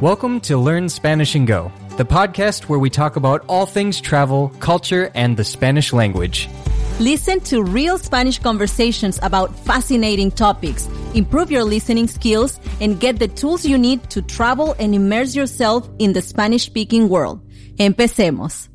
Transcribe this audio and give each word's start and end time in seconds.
Welcome 0.00 0.38
to 0.42 0.56
Learn 0.56 0.88
Spanish 0.88 1.34
and 1.34 1.44
Go, 1.44 1.72
the 1.96 2.04
podcast 2.04 2.68
where 2.68 2.78
we 2.78 2.88
talk 2.88 3.16
about 3.16 3.44
all 3.48 3.66
things 3.66 4.00
travel, 4.00 4.52
culture, 4.60 5.10
and 5.16 5.36
the 5.36 5.42
Spanish 5.42 5.92
language. 5.92 6.48
Listen 7.00 7.40
to 7.50 7.64
real 7.64 7.98
Spanish 7.98 8.38
conversations 8.38 9.18
about 9.24 9.58
fascinating 9.66 10.30
topics, 10.30 10.88
improve 11.14 11.50
your 11.50 11.64
listening 11.64 12.06
skills, 12.06 12.60
and 12.80 13.00
get 13.00 13.18
the 13.18 13.26
tools 13.26 13.66
you 13.66 13.76
need 13.76 14.08
to 14.10 14.22
travel 14.22 14.76
and 14.78 14.94
immerse 14.94 15.34
yourself 15.34 15.88
in 15.98 16.12
the 16.12 16.22
Spanish 16.22 16.66
speaking 16.66 17.08
world. 17.08 17.44
Empecemos. 17.80 18.68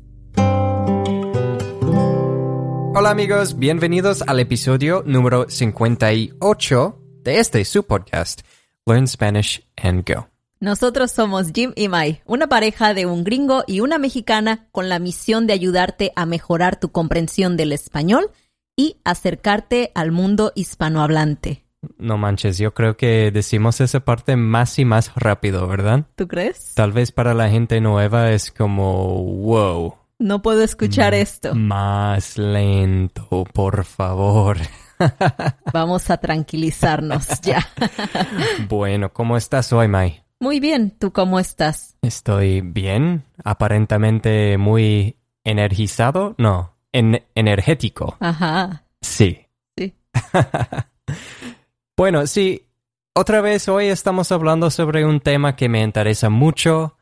Hola 2.94 3.08
amigos, 3.08 3.58
bienvenidos 3.58 4.20
al 4.26 4.40
episodio 4.40 5.02
número 5.06 5.48
58 5.48 6.98
de 7.22 7.38
este 7.38 7.64
su 7.64 7.82
podcast, 7.82 8.42
Learn 8.84 9.06
Spanish 9.06 9.62
and 9.78 10.04
Go. 10.04 10.33
Nosotros 10.64 11.12
somos 11.12 11.52
Jim 11.52 11.72
y 11.76 11.88
Mai, 11.88 12.22
una 12.24 12.46
pareja 12.46 12.94
de 12.94 13.04
un 13.04 13.22
gringo 13.22 13.64
y 13.66 13.80
una 13.80 13.98
mexicana 13.98 14.66
con 14.72 14.88
la 14.88 14.98
misión 14.98 15.46
de 15.46 15.52
ayudarte 15.52 16.10
a 16.16 16.24
mejorar 16.24 16.80
tu 16.80 16.90
comprensión 16.90 17.58
del 17.58 17.70
español 17.70 18.30
y 18.74 18.96
acercarte 19.04 19.92
al 19.94 20.10
mundo 20.10 20.52
hispanohablante. 20.54 21.66
No 21.98 22.16
manches, 22.16 22.56
yo 22.56 22.72
creo 22.72 22.96
que 22.96 23.30
decimos 23.30 23.82
esa 23.82 24.06
parte 24.06 24.36
más 24.36 24.78
y 24.78 24.86
más 24.86 25.14
rápido, 25.16 25.68
¿verdad? 25.68 26.06
¿Tú 26.16 26.26
crees? 26.28 26.72
Tal 26.72 26.92
vez 26.92 27.12
para 27.12 27.34
la 27.34 27.50
gente 27.50 27.82
nueva 27.82 28.30
es 28.30 28.50
como, 28.50 29.22
wow. 29.22 29.96
No 30.18 30.40
puedo 30.40 30.62
escuchar 30.62 31.12
esto. 31.12 31.54
Más 31.54 32.38
lento, 32.38 33.44
por 33.52 33.84
favor. 33.84 34.56
Vamos 35.74 36.08
a 36.08 36.16
tranquilizarnos 36.16 37.38
ya. 37.42 37.68
bueno, 38.70 39.12
¿cómo 39.12 39.36
estás 39.36 39.70
hoy, 39.70 39.88
Mai? 39.88 40.23
Muy 40.40 40.60
bien, 40.60 40.90
¿tú 40.98 41.12
cómo 41.12 41.38
estás? 41.40 41.96
Estoy 42.02 42.60
bien, 42.60 43.24
aparentemente 43.44 44.58
muy 44.58 45.16
energizado, 45.44 46.34
no, 46.38 46.76
en 46.92 47.24
energético. 47.34 48.16
Ajá. 48.20 48.84
Sí. 49.00 49.46
Sí. 49.76 49.94
bueno, 51.96 52.26
sí, 52.26 52.66
otra 53.14 53.40
vez 53.40 53.68
hoy 53.68 53.86
estamos 53.86 54.32
hablando 54.32 54.70
sobre 54.70 55.04
un 55.04 55.20
tema 55.20 55.56
que 55.56 55.68
me 55.68 55.82
interesa 55.82 56.30
mucho. 56.30 56.96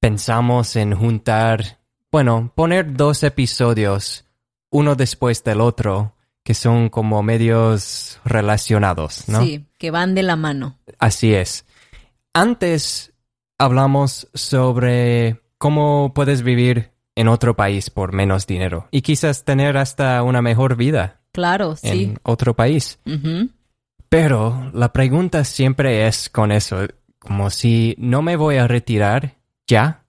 Pensamos 0.00 0.76
en 0.76 0.94
juntar, 0.94 1.78
bueno, 2.12 2.52
poner 2.54 2.94
dos 2.94 3.22
episodios, 3.22 4.26
uno 4.70 4.94
después 4.94 5.42
del 5.42 5.60
otro, 5.60 6.14
que 6.42 6.54
son 6.54 6.88
como 6.88 7.22
medios 7.22 8.20
relacionados, 8.24 9.28
¿no? 9.28 9.42
Sí, 9.42 9.66
que 9.78 9.90
van 9.90 10.14
de 10.14 10.22
la 10.22 10.36
mano. 10.36 10.78
Así 10.98 11.34
es. 11.34 11.65
Antes 12.38 13.14
hablamos 13.56 14.28
sobre 14.34 15.40
cómo 15.56 16.12
puedes 16.12 16.42
vivir 16.42 16.92
en 17.14 17.28
otro 17.28 17.56
país 17.56 17.88
por 17.88 18.12
menos 18.12 18.46
dinero 18.46 18.88
y 18.90 19.00
quizás 19.00 19.46
tener 19.46 19.78
hasta 19.78 20.22
una 20.22 20.42
mejor 20.42 20.76
vida 20.76 21.22
Claro, 21.32 21.76
sí. 21.76 21.88
en 21.88 22.18
otro 22.24 22.54
país. 22.54 22.98
Pero 24.10 24.70
la 24.74 24.92
pregunta 24.92 25.44
siempre 25.44 26.06
es 26.06 26.28
con 26.28 26.52
eso, 26.52 26.86
como 27.18 27.48
si 27.48 27.94
no 27.96 28.20
me 28.20 28.36
voy 28.36 28.56
a 28.56 28.68
retirar 28.68 29.38
ya, 29.66 30.04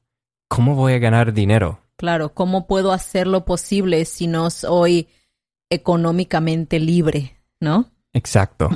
¿cómo 0.50 0.76
voy 0.76 0.96
a 0.96 1.00
ganar 1.00 1.32
dinero? 1.32 1.80
Claro, 1.96 2.34
¿cómo 2.34 2.68
puedo 2.68 2.92
hacer 2.92 3.26
lo 3.26 3.46
posible 3.46 4.04
si 4.04 4.28
no 4.28 4.50
soy 4.50 5.08
económicamente 5.70 6.82
libre, 6.82 7.38
no? 7.62 7.90
Exacto. 8.12 8.70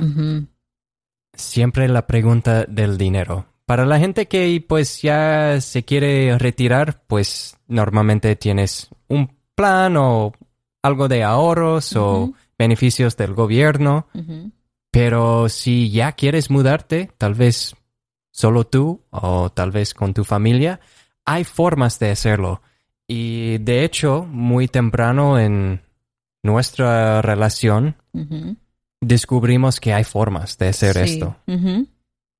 Siempre 1.34 1.88
la 1.88 2.06
pregunta 2.06 2.64
del 2.64 2.98
dinero. 2.98 3.46
Para 3.66 3.86
la 3.86 3.98
gente 3.98 4.26
que 4.28 4.64
pues 4.66 5.00
ya 5.02 5.60
se 5.60 5.84
quiere 5.84 6.36
retirar, 6.38 7.02
pues 7.06 7.56
normalmente 7.68 8.36
tienes 8.36 8.90
un 9.08 9.36
plan 9.54 9.96
o 9.96 10.32
algo 10.82 11.08
de 11.08 11.22
ahorros 11.22 11.96
o 11.96 12.32
beneficios 12.58 13.16
del 13.16 13.34
gobierno. 13.34 14.08
Pero 14.90 15.48
si 15.48 15.90
ya 15.90 16.12
quieres 16.12 16.50
mudarte, 16.50 17.10
tal 17.16 17.34
vez 17.34 17.74
solo 18.30 18.66
tú 18.66 19.02
o 19.10 19.50
tal 19.50 19.70
vez 19.70 19.94
con 19.94 20.12
tu 20.12 20.24
familia, 20.24 20.80
hay 21.24 21.44
formas 21.44 21.98
de 21.98 22.10
hacerlo. 22.10 22.60
Y 23.06 23.58
de 23.58 23.84
hecho, 23.84 24.26
muy 24.28 24.68
temprano 24.68 25.38
en 25.38 25.82
nuestra 26.42 27.22
relación. 27.22 27.96
Descubrimos 29.02 29.80
que 29.80 29.92
hay 29.92 30.04
formas 30.04 30.56
de 30.56 30.68
hacer 30.68 30.94
Sí. 30.94 31.14
esto. 31.14 31.36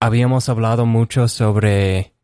Habíamos 0.01 0.49
hablado 0.49 0.87
mucho 0.87 1.29
sobre 1.29 2.15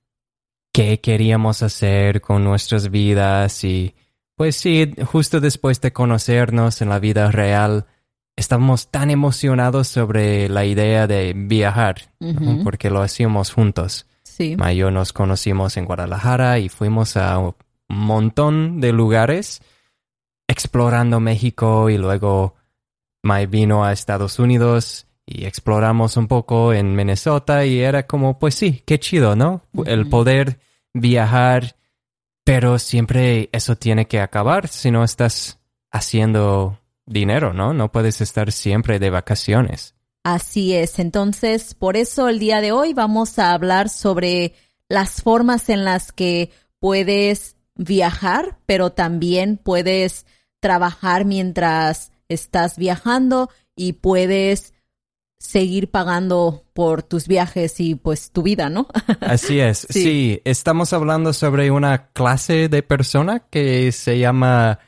qué 0.73 1.01
queríamos 1.01 1.63
hacer 1.63 2.21
con 2.21 2.45
nuestras 2.45 2.91
vidas 2.91 3.63
y 3.65 3.95
pues 4.37 4.57
sí, 4.57 4.95
justo 5.05 5.41
después 5.41 5.81
de 5.81 5.93
conocernos 5.93 6.81
en 6.81 6.89
la 6.89 7.01
vida 7.01 7.31
real, 7.33 7.87
estábamos 8.37 8.89
tan 8.89 9.11
emocionados 9.11 9.89
sobre 9.89 10.49
la 10.49 10.65
idea 10.65 11.09
de 11.09 11.33
viajar, 11.37 12.13
porque 12.63 12.89
lo 12.89 13.03
hacíamos 13.03 13.53
juntos. 13.53 14.07
Sí. 14.23 14.57
Ma 14.57 14.73
y 14.73 14.77
yo 14.77 14.93
nos 14.93 15.13
conocimos 15.13 15.77
en 15.77 15.85
Guadalajara 15.87 16.61
y 16.61 16.69
fuimos 16.69 17.17
a 17.17 17.39
un 17.39 17.55
montón 17.89 18.81
de 18.81 18.93
lugares 18.93 19.61
explorando 20.47 21.19
México 21.19 21.91
y 21.91 21.99
luego 21.99 22.55
Mai 23.23 23.47
vino 23.47 23.85
a 23.85 23.93
Estados 23.93 24.39
Unidos 24.39 25.07
y 25.27 25.45
exploramos 25.45 26.17
un 26.17 26.27
poco 26.27 26.73
en 26.73 26.95
Minnesota 26.95 27.67
y 27.67 27.81
era 27.81 28.07
como, 28.07 28.39
pues 28.39 28.55
sí, 28.55 28.83
qué 28.87 28.99
chido, 28.99 29.37
¿no? 29.37 29.63
El 29.85 30.09
poder 30.09 30.59
viajar, 30.95 31.77
pero 32.45 32.79
siempre 32.79 33.51
eso 33.53 33.77
tiene 33.77 34.07
que 34.07 34.21
acabar 34.21 34.69
si 34.69 34.91
no 34.91 35.05
estás 35.05 35.59
haciendo 35.91 36.79
dinero, 37.05 37.53
¿no? 37.53 37.75
No 37.75 37.93
puedes 37.93 38.21
estar 38.21 38.53
siempre 38.53 38.99
de 38.99 39.11
vacaciones. 39.11 39.95
Así 40.25 40.75
es. 40.75 40.99
Entonces, 40.99 41.75
por 41.75 41.97
eso 41.97 42.29
el 42.29 42.39
día 42.39 42.61
de 42.61 42.73
hoy 42.73 42.95
vamos 42.95 43.39
a 43.39 43.53
hablar 43.53 43.89
sobre 43.89 44.55
las 44.89 45.23
formas 45.23 45.69
en 45.69 45.85
las 45.85 46.13
que 46.13 46.51
puedes 46.81 47.57
viajar, 47.75 48.59
pero 48.67 48.93
también 48.93 49.57
puedes 49.57 50.27
trabajar 50.61 51.25
mientras 51.25 52.13
estás 52.29 52.77
viajando 52.77 53.51
y 53.77 53.95
puedes 53.95 54.75
seguir 55.39 55.91
pagando 55.91 56.65
por 56.73 57.03
tus 57.03 57.29
viajes 57.29 57.79
y 57.81 57.95
pues 57.95 58.33
tu 58.33 58.43
vida, 58.43 58.69
¿no? 58.69 58.89
Así 59.21 59.61
es. 59.61 59.87
Sí. 59.91 60.03
sí. 60.03 60.43
estamos 60.45 60.93
hablando 60.93 61.33
sobre 61.33 61.71
una 61.71 62.09
clase 62.09 62.69
de 62.69 62.83
persona 62.83 63.41
que 63.51 63.93
se 63.93 64.19
llama 64.19 64.81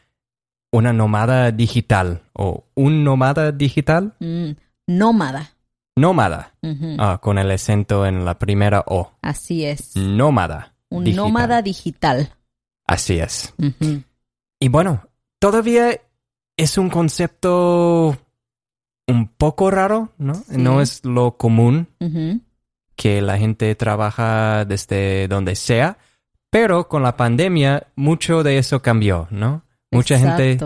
una 0.72 0.92
nómada 0.92 1.50
digital 1.52 2.22
o 2.32 2.66
un 2.74 3.04
nómada 3.04 3.52
digital. 3.52 4.14
Mm, 4.20 4.50
nómada. 4.86 5.52
Nómada, 5.96 6.54
ah, 6.98 7.18
con 7.20 7.38
el 7.38 7.50
acento 7.50 8.06
en 8.06 8.24
la 8.24 8.38
primera 8.38 8.84
O. 8.86 9.12
Así 9.20 9.66
es. 9.66 9.94
Nómada. 9.96 10.74
Un 10.88 11.04
digital. 11.04 11.24
nómada 11.24 11.62
digital. 11.62 12.32
Así 12.86 13.18
es. 13.18 13.52
Y 14.58 14.68
bueno, 14.68 15.02
todavía 15.38 16.00
es 16.60 16.76
un 16.76 16.90
concepto 16.90 18.16
un 19.06 19.28
poco 19.28 19.70
raro, 19.70 20.12
¿no? 20.18 20.34
Sí. 20.34 20.56
No 20.56 20.80
es 20.80 21.04
lo 21.04 21.36
común 21.36 21.88
que 22.96 23.22
la 23.22 23.38
gente 23.38 23.74
trabaja 23.74 24.64
desde 24.66 25.26
donde 25.26 25.56
sea, 25.56 25.98
pero 26.50 26.86
con 26.88 27.02
la 27.02 27.16
pandemia 27.16 27.86
mucho 27.96 28.42
de 28.42 28.58
eso 28.58 28.82
cambió, 28.82 29.26
¿no? 29.30 29.64
Mucha 29.90 30.18
gente 30.18 30.58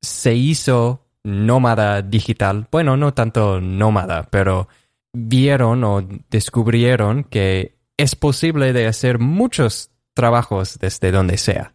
se 0.00 0.34
hizo 0.34 1.06
nómada 1.24 2.02
digital. 2.02 2.68
Bueno, 2.70 2.96
no 2.96 3.12
tanto 3.12 3.60
nómada, 3.60 4.28
pero 4.30 4.68
vieron 5.12 5.82
o 5.84 6.06
descubrieron 6.30 7.24
que 7.24 7.78
es 7.96 8.14
posible 8.14 8.72
de 8.72 8.86
hacer 8.86 9.18
muchos 9.18 9.90
trabajos 10.14 10.78
desde 10.78 11.10
donde 11.10 11.36
sea. 11.36 11.74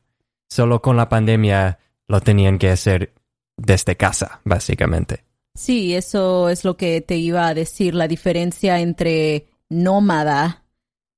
Solo 0.50 0.82
con 0.82 0.96
la 0.96 1.10
pandemia 1.10 1.80
lo 2.08 2.22
tenían 2.22 2.58
que 2.58 2.70
hacer 2.70 3.14
desde 3.58 3.98
casa, 3.98 4.40
básicamente. 4.46 5.24
Sí, 5.56 5.96
eso 5.96 6.50
es 6.50 6.64
lo 6.64 6.78
que 6.78 7.02
te 7.02 7.18
iba 7.18 7.48
a 7.48 7.54
decir, 7.54 7.96
la 7.96 8.08
diferencia 8.08 8.80
entre 8.80 9.48
nómada 9.70 10.64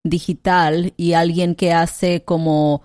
digital 0.04 0.94
y 0.96 1.14
alguien 1.14 1.56
que 1.56 1.74
hace 1.74 2.24
como 2.24 2.84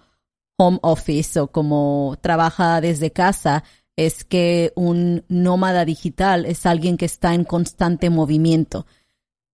home 0.56 0.78
office 0.82 1.38
o 1.40 1.46
como 1.48 2.16
trabaja 2.20 2.80
desde 2.80 3.12
casa 3.12 3.64
es 3.96 4.24
que 4.24 4.72
un 4.74 5.24
nómada 5.28 5.84
digital 5.84 6.46
es 6.46 6.66
alguien 6.66 6.96
que 6.96 7.04
está 7.06 7.34
en 7.34 7.44
constante 7.44 8.10
movimiento, 8.10 8.86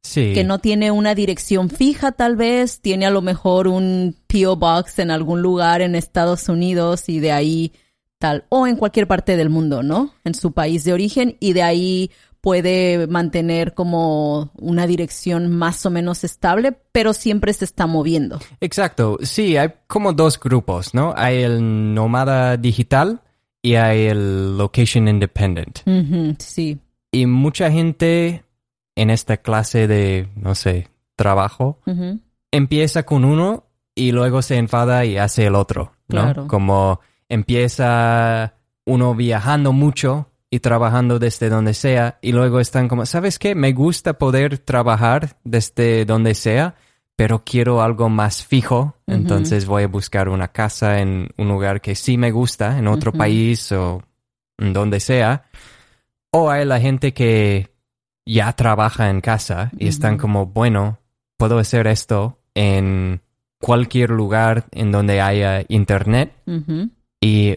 Sí. 0.03 0.33
que 0.33 0.45
no 0.45 0.59
tiene 0.61 0.91
una 0.91 1.15
dirección 1.15 1.69
fija 1.69 2.13
tal 2.13 2.37
vez, 2.37 2.81
tiene 2.81 3.05
a 3.05 3.11
lo 3.11 3.21
mejor 3.21 3.69
un 3.69 4.17
PO 4.27 4.57
Box 4.57 4.99
en 4.99 5.11
algún 5.11 5.43
lugar 5.43 5.83
en 5.83 5.95
Estados 5.95 6.49
Unidos 6.49 7.11
y 7.11 7.21
de 7.21 7.33
ahí 7.33 7.73
tal, 8.21 8.45
o 8.51 8.69
en 8.69 8.77
cualquier 8.77 9.09
parte 9.09 9.37
del 9.37 9.51
mundo, 9.51 9.83
¿no? 9.83 10.13
En 10.25 10.35
su 10.35 10.53
país 10.53 10.85
de 10.85 10.93
origen 10.93 11.37
y 11.41 11.55
de 11.55 11.63
ahí 11.63 12.11
puede 12.43 13.07
mantener 13.07 13.75
como 13.75 14.51
una 14.57 14.87
dirección 14.87 15.51
más 15.51 15.85
o 15.87 15.91
menos 15.91 16.23
estable, 16.23 16.77
pero 16.93 17.13
siempre 17.13 17.53
se 17.53 17.65
está 17.65 17.87
moviendo. 17.87 18.39
Exacto, 18.61 19.19
sí, 19.23 19.57
hay 19.57 19.71
como 19.87 20.13
dos 20.13 20.39
grupos, 20.39 20.95
¿no? 20.95 21.15
Hay 21.17 21.43
el 21.43 21.95
nómada 21.95 22.57
digital 22.57 23.23
y 23.63 23.75
hay 23.75 24.07
el 24.07 24.57
location 24.57 25.09
independent. 25.09 25.81
Sí. 26.39 26.79
Y 27.11 27.27
mucha 27.27 27.71
gente 27.71 28.45
en 28.97 29.11
esta 29.11 29.39
clase 29.39 29.89
de, 29.89 30.29
no 30.37 30.55
sé, 30.55 30.89
trabajo, 31.17 31.79
empieza 32.51 33.05
con 33.05 33.25
uno 33.25 33.65
y 33.95 34.13
luego 34.13 34.43
se 34.43 34.57
enfada 34.57 35.05
y 35.05 35.17
hace 35.17 35.47
el 35.47 35.55
otro, 35.55 35.93
¿no? 36.09 36.23
Claro. 36.23 36.49
Como 36.49 37.01
empieza 37.31 38.57
uno 38.85 39.15
viajando 39.15 39.73
mucho 39.73 40.31
y 40.51 40.59
trabajando 40.59 41.19
desde 41.19 41.49
donde 41.49 41.73
sea 41.73 42.19
y 42.21 42.33
luego 42.33 42.61
están 42.61 42.89
como, 42.89 43.07
¿sabes 43.07 43.39
qué? 43.39 43.55
Me 43.55 43.73
gusta 43.73 44.19
poder 44.19 44.59
trabajar 44.59 45.39
desde 45.45 46.05
donde 46.05 46.35
sea, 46.35 46.75
pero 47.17 47.45
quiero 47.45 47.83
algo 47.83 48.09
más 48.09 48.45
fijo, 48.45 48.97
entonces 49.07 49.67
voy 49.67 49.85
a 49.85 49.89
buscar 49.89 50.29
una 50.29 50.49
casa 50.49 51.01
en 51.01 51.29
un 51.39 51.49
lugar 51.49 51.81
que 51.81 51.95
sí 51.95 52.19
me 52.19 52.33
gusta, 52.33 52.79
en 52.79 52.89
otro 52.89 53.13
país 53.13 53.71
o 53.73 54.03
en 54.59 54.73
donde 54.73 54.99
sea. 55.01 55.45
O 56.33 56.51
hay 56.51 56.65
la 56.65 56.81
gente 56.81 57.13
que 57.13 57.71
ya 58.27 58.53
trabaja 58.55 59.09
en 59.09 59.21
casa 59.21 59.71
y 59.79 59.87
están 59.87 60.19
como, 60.19 60.47
bueno, 60.47 60.99
puedo 61.37 61.59
hacer 61.59 61.87
esto 61.87 62.41
en 62.55 63.21
cualquier 63.61 64.11
lugar 64.11 64.65
en 64.73 64.91
donde 64.91 65.21
haya 65.21 65.65
internet. 65.69 66.33
Y 67.21 67.57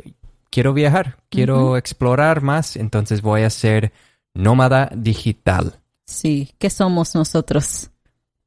quiero 0.49 0.73
viajar, 0.73 1.17
quiero 1.29 1.77
explorar 1.77 2.41
más, 2.41 2.75
entonces 2.75 3.21
voy 3.21 3.43
a 3.43 3.49
ser 3.49 3.91
nómada 4.33 4.89
digital. 4.95 5.79
Sí, 6.05 6.51
¿qué 6.59 6.69
somos 6.69 7.15
nosotros? 7.15 7.89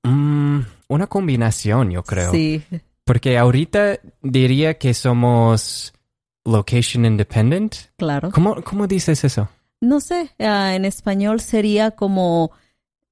Mm, 0.02 0.60
una 0.88 1.06
combinación, 1.06 1.90
yo 1.90 2.02
creo. 2.02 2.30
Sí, 2.30 2.62
Porque 3.04 3.38
ahorita 3.38 3.98
diría 4.22 4.78
que 4.78 4.94
somos 4.94 5.92
location 6.44 7.04
independent. 7.04 7.74
claro. 7.96 8.30
¿Cómo, 8.30 8.62
cómo 8.62 8.86
dices 8.86 9.24
eso? 9.24 9.48
No 9.80 10.00
sé, 10.00 10.30
ah, 10.38 10.74
en 10.74 10.84
español 10.84 11.40
sería 11.40 11.90
como, 11.90 12.52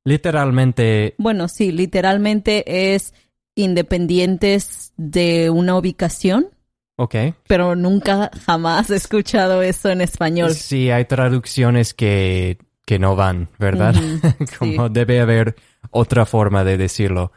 Literalmente, 0.05 1.15
bueno, 1.19 1.49
sí, 1.49 1.73
literalmente 1.73 2.95
es 2.95 3.15
independientes 3.55 4.93
de 4.97 5.49
una 5.51 5.77
ubicación, 5.77 6.49
ok. 6.97 7.15
pero 7.47 7.75
nunca 7.77 8.31
jamás 8.47 8.91
he 8.91 8.97
escuchado 8.97 9.63
eso 9.63 9.91
en 9.91 10.01
español. 10.01 10.53
Sí, 10.53 10.91
hay 10.91 11.05
traducciones 11.05 11.95
que, 11.95 12.59
que 12.87 12.99
no 12.99 13.17
van, 13.17 13.49
¿verdad? 13.59 13.95
Como 14.59 14.87
sí. 14.87 14.93
debe 14.93 15.21
haber 15.21 15.57
otra 15.91 16.27
forma 16.27 16.65
de 16.65 16.77
decirlo. 16.77 17.33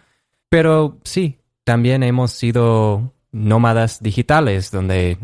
Pero 0.50 1.00
sí, 1.04 1.39
también 1.63 2.04
hemos 2.04 2.31
sido 2.31 3.13
nómadas 3.31 4.01
digitales, 4.01 4.71
donde 4.71 5.18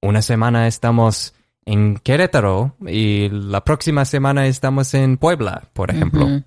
una 0.00 0.22
semana 0.22 0.66
estamos 0.66 1.34
en 1.64 1.98
Querétaro 1.98 2.74
y 2.86 3.28
la 3.28 3.64
próxima 3.64 4.04
semana 4.04 4.46
estamos 4.46 4.94
en 4.94 5.16
Puebla, 5.18 5.68
por 5.72 5.90
ejemplo. 5.90 6.42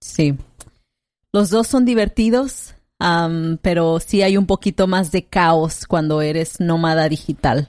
Sí. 0.00 0.36
Los 1.32 1.50
dos 1.50 1.66
son 1.66 1.84
divertidos, 1.84 2.75
pero 2.98 4.00
sí 4.00 4.22
hay 4.22 4.36
un 4.36 4.46
poquito 4.46 4.86
más 4.86 5.12
de 5.12 5.24
caos 5.24 5.86
cuando 5.86 6.22
eres 6.22 6.60
nómada 6.60 7.08
digital. 7.08 7.68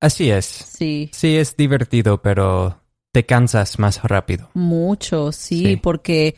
Así 0.00 0.30
es. 0.30 0.46
Sí. 0.46 1.10
Sí, 1.12 1.36
es 1.36 1.56
divertido, 1.56 2.22
pero 2.22 2.80
te 3.12 3.26
cansas 3.26 3.78
más 3.78 4.02
rápido. 4.02 4.50
Mucho, 4.54 5.32
sí, 5.32 5.64
Sí. 5.64 5.76
porque 5.76 6.36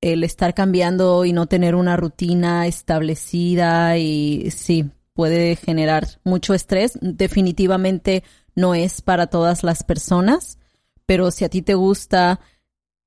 el 0.00 0.24
estar 0.24 0.54
cambiando 0.54 1.24
y 1.24 1.32
no 1.32 1.46
tener 1.46 1.74
una 1.74 1.96
rutina 1.96 2.66
establecida 2.66 3.98
y 3.98 4.50
sí, 4.52 4.90
puede 5.12 5.56
generar 5.56 6.06
mucho 6.24 6.54
estrés. 6.54 6.98
Definitivamente 7.02 8.22
no 8.54 8.74
es 8.74 9.02
para 9.02 9.26
todas 9.26 9.64
las 9.64 9.82
personas, 9.82 10.58
pero 11.04 11.30
si 11.30 11.44
a 11.44 11.48
ti 11.48 11.62
te 11.62 11.74
gusta 11.74 12.40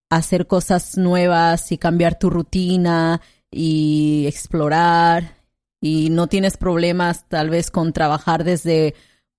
hacer 0.09 0.47
cosas 0.47 0.97
nuevas 0.97 1.71
y 1.71 1.77
cambiar 1.77 2.19
tu 2.19 2.29
rutina 2.29 3.21
y 3.51 4.25
explorar 4.27 5.35
y 5.81 6.09
no 6.09 6.27
tienes 6.27 6.57
problemas 6.57 7.27
tal 7.27 7.49
vez 7.49 7.69
con 7.69 7.91
trabajar 7.93 8.43
desde 8.43 8.95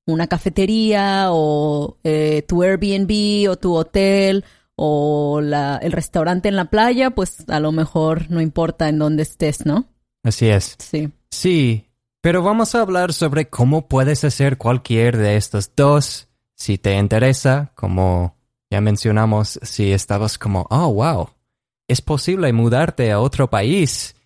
una 0.07 0.27
cafetería 0.27 1.27
o 1.31 1.97
eh, 2.05 2.45
tu 2.47 2.63
Airbnb 2.63 3.51
o 3.51 3.57
tu 3.57 3.75
hotel 3.75 4.45
o 4.77 5.41
la, 5.41 5.79
el 5.79 5.93
restaurante 5.93 6.49
en 6.49 6.57
la 6.57 6.67
playa, 6.67 7.11
pues 7.11 7.49
a 7.49 7.61
lo 7.61 7.73
mejor 7.73 8.31
no 8.31 8.41
importa 8.41 8.89
en 8.89 8.99
dónde 8.99 9.23
estés, 9.23 9.65
¿no? 9.65 9.87
Así 10.23 10.49
es. 10.49 10.77
Sí. 10.79 11.11
Sí, 11.31 11.87
pero 12.21 12.43
vamos 12.43 12.75
a 12.75 12.81
hablar 12.81 13.13
sobre 13.13 13.49
cómo 13.49 13.87
puedes 13.89 14.25
hacer 14.25 14.59
cualquier 14.59 15.17
de 15.17 15.37
estos 15.37 15.73
dos 15.75 16.29
si 16.55 16.79
te 16.79 16.97
interesa, 16.97 17.73
como 17.75 18.37
ya 18.71 18.81
mencionamos, 18.81 19.59
si 19.63 19.93
estabas 19.93 20.39
como, 20.39 20.67
oh, 20.71 20.93
wow, 20.93 21.31
es 21.93 22.01
posible 22.01 22.53
mudarte 22.53 23.13
a 23.13 23.21
otro 23.21 23.49
país. 23.49 24.17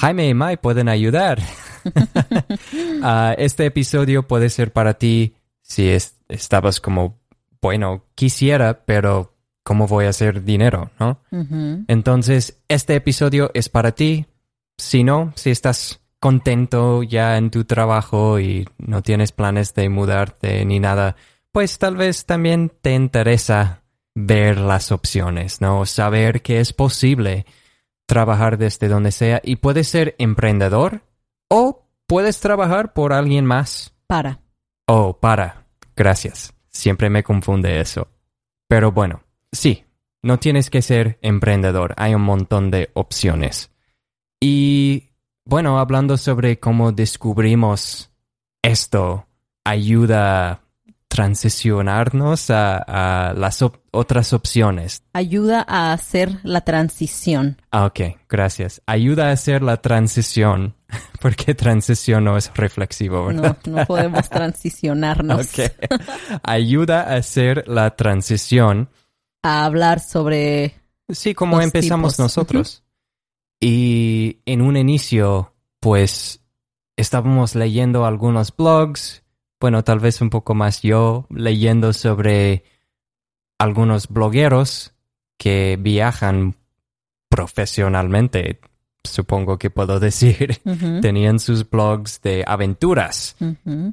Jaime 0.00 0.28
y 0.28 0.34
Mai 0.34 0.56
pueden 0.56 0.88
ayudar. 0.88 1.38
Ah, 3.02 3.34
este 3.38 3.66
episodio 3.66 4.26
puede 4.26 4.50
ser 4.50 4.72
para 4.72 4.94
ti 4.94 5.34
si 5.62 5.88
es- 5.88 6.16
estabas 6.28 6.80
como, 6.80 7.18
bueno, 7.62 8.04
quisiera, 8.14 8.84
pero 8.84 9.34
¿cómo 9.62 9.86
voy 9.86 10.06
a 10.06 10.10
hacer 10.10 10.44
dinero, 10.44 10.90
no? 10.98 11.20
Entonces, 11.88 12.60
este 12.68 12.96
episodio 12.96 13.50
es 13.54 13.68
para 13.68 13.92
ti. 13.92 14.26
Si 14.76 15.04
no, 15.04 15.32
si 15.36 15.50
estás 15.50 16.00
contento 16.20 17.02
ya 17.02 17.36
en 17.36 17.50
tu 17.50 17.64
trabajo 17.64 18.40
y 18.40 18.68
no 18.78 19.02
tienes 19.02 19.32
planes 19.32 19.74
de 19.74 19.88
mudarte 19.88 20.64
ni 20.64 20.80
nada, 20.80 21.16
pues 21.52 21.78
tal 21.78 21.96
vez 21.96 22.26
también 22.26 22.70
te 22.82 22.92
interesa 22.94 23.82
ver 24.26 24.58
las 24.58 24.90
opciones, 24.90 25.60
¿no? 25.60 25.86
Saber 25.86 26.42
que 26.42 26.60
es 26.60 26.72
posible 26.72 27.46
trabajar 28.06 28.58
desde 28.58 28.88
donde 28.88 29.12
sea 29.12 29.40
y 29.44 29.56
puedes 29.56 29.88
ser 29.88 30.16
emprendedor 30.18 31.02
o 31.48 31.86
puedes 32.06 32.40
trabajar 32.40 32.92
por 32.94 33.12
alguien 33.12 33.44
más. 33.44 33.94
Para. 34.06 34.40
Oh, 34.86 35.18
para. 35.18 35.66
Gracias. 35.94 36.54
Siempre 36.70 37.10
me 37.10 37.22
confunde 37.22 37.80
eso. 37.80 38.08
Pero 38.66 38.92
bueno, 38.92 39.22
sí, 39.52 39.84
no 40.22 40.38
tienes 40.38 40.70
que 40.70 40.82
ser 40.82 41.18
emprendedor. 41.22 41.94
Hay 41.96 42.14
un 42.14 42.22
montón 42.22 42.70
de 42.70 42.90
opciones. 42.94 43.70
Y 44.40 45.10
bueno, 45.44 45.78
hablando 45.78 46.16
sobre 46.16 46.58
cómo 46.58 46.92
descubrimos 46.92 48.10
esto, 48.62 49.26
ayuda 49.64 50.50
a 50.50 50.60
transicionarnos 51.08 52.50
a, 52.50 52.76
a 53.30 53.32
las 53.34 53.62
op- 53.62 53.78
otras 53.90 54.32
opciones. 54.32 55.02
Ayuda 55.12 55.64
a 55.66 55.92
hacer 55.92 56.38
la 56.42 56.60
transición. 56.62 57.60
Ah, 57.70 57.86
ok, 57.86 58.00
gracias. 58.28 58.82
Ayuda 58.86 59.28
a 59.28 59.32
hacer 59.32 59.62
la 59.62 59.78
transición, 59.78 60.74
porque 61.20 61.54
transición 61.54 62.24
no 62.24 62.36
es 62.36 62.50
reflexivo, 62.54 63.26
¿verdad? 63.26 63.56
No, 63.66 63.78
no 63.78 63.86
podemos 63.86 64.28
transicionarnos. 64.30 65.48
Ayuda 66.42 67.02
a 67.02 67.16
hacer 67.16 67.66
la 67.68 67.96
transición. 67.96 68.88
a 69.42 69.64
hablar 69.64 70.00
sobre... 70.00 70.74
Sí, 71.10 71.34
como 71.34 71.60
empezamos 71.62 72.12
tipos. 72.14 72.18
nosotros. 72.18 72.84
Y 73.60 74.40
en 74.44 74.60
un 74.60 74.76
inicio, 74.76 75.54
pues, 75.80 76.44
estábamos 76.96 77.54
leyendo 77.54 78.04
algunos 78.04 78.54
blogs. 78.54 79.24
Bueno, 79.60 79.82
tal 79.84 79.98
vez 79.98 80.20
un 80.20 80.30
poco 80.30 80.54
más 80.54 80.82
yo, 80.82 81.26
leyendo 81.30 81.92
sobre 81.92 82.64
algunos 83.58 84.08
blogueros 84.08 84.92
que 85.36 85.76
viajan 85.80 86.54
profesionalmente, 87.28 88.60
supongo 89.04 89.58
que 89.58 89.70
puedo 89.70 89.98
decir. 90.00 90.60
Tenían 91.02 91.38
sus 91.38 91.68
blogs 91.68 92.20
de 92.22 92.44
aventuras. 92.46 93.36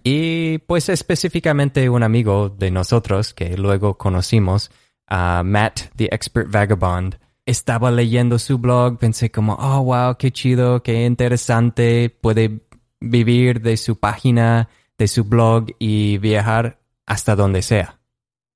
Y 0.03 0.59
pues 0.59 0.89
específicamente 0.89 1.89
un 1.89 2.03
amigo 2.03 2.49
de 2.49 2.71
nosotros 2.71 3.33
que 3.33 3.57
luego 3.57 3.97
conocimos, 3.97 4.71
a 5.07 5.43
Matt, 5.43 5.91
the 5.95 6.09
Expert 6.11 6.49
Vagabond, 6.49 7.19
estaba 7.45 7.91
leyendo 7.91 8.39
su 8.39 8.57
blog, 8.57 8.97
pensé 8.97 9.31
como, 9.31 9.53
oh, 9.53 9.83
wow, 9.83 10.17
qué 10.17 10.31
chido, 10.31 10.81
qué 10.81 11.05
interesante, 11.05 12.09
puede 12.09 12.61
vivir 12.99 13.61
de 13.61 13.77
su 13.77 13.99
página, 13.99 14.69
de 14.97 15.07
su 15.07 15.25
blog 15.25 15.67
y 15.79 16.17
viajar 16.17 16.79
hasta 17.05 17.35
donde 17.35 17.61
sea. 17.61 17.99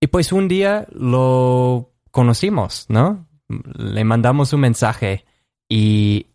Y 0.01 0.08
pues 0.08 0.31
un 0.31 0.48
día 0.48 0.88
lo 0.91 1.91
conocimos, 2.12 2.86
¿no? 2.89 3.27
Le 3.48 4.03
mandamos 4.03 4.53
un 4.53 4.62
mensaje 4.62 5.25
y 5.67 6.27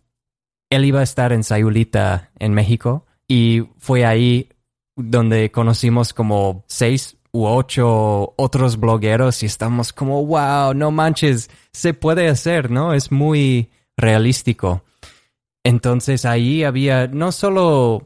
él 0.70 0.84
iba 0.84 1.00
a 1.00 1.04
estar 1.04 1.32
en 1.32 1.44
Sayulita, 1.44 2.30
en 2.38 2.52
México, 2.52 3.06
y 3.28 3.62
fue 3.78 4.04
ahí 4.04 4.50
donde 4.96 5.50
conocimos 5.50 6.12
como 6.12 6.64
seis 6.66 7.16
u 7.32 7.46
ocho 7.46 8.34
otros 8.37 8.78
blogueros 8.78 9.42
y 9.42 9.46
estamos 9.46 9.92
como, 9.92 10.25
wow, 10.25 10.73
no 10.75 10.90
manches, 10.90 11.50
se 11.73 11.94
puede 11.94 12.28
hacer, 12.28 12.70
¿no? 12.70 12.92
Es 12.92 13.11
muy 13.11 13.70
realístico. 13.96 14.84
Entonces 15.64 16.26
ahí 16.26 16.62
había 16.62 17.06
no 17.08 17.32
solo 17.32 18.02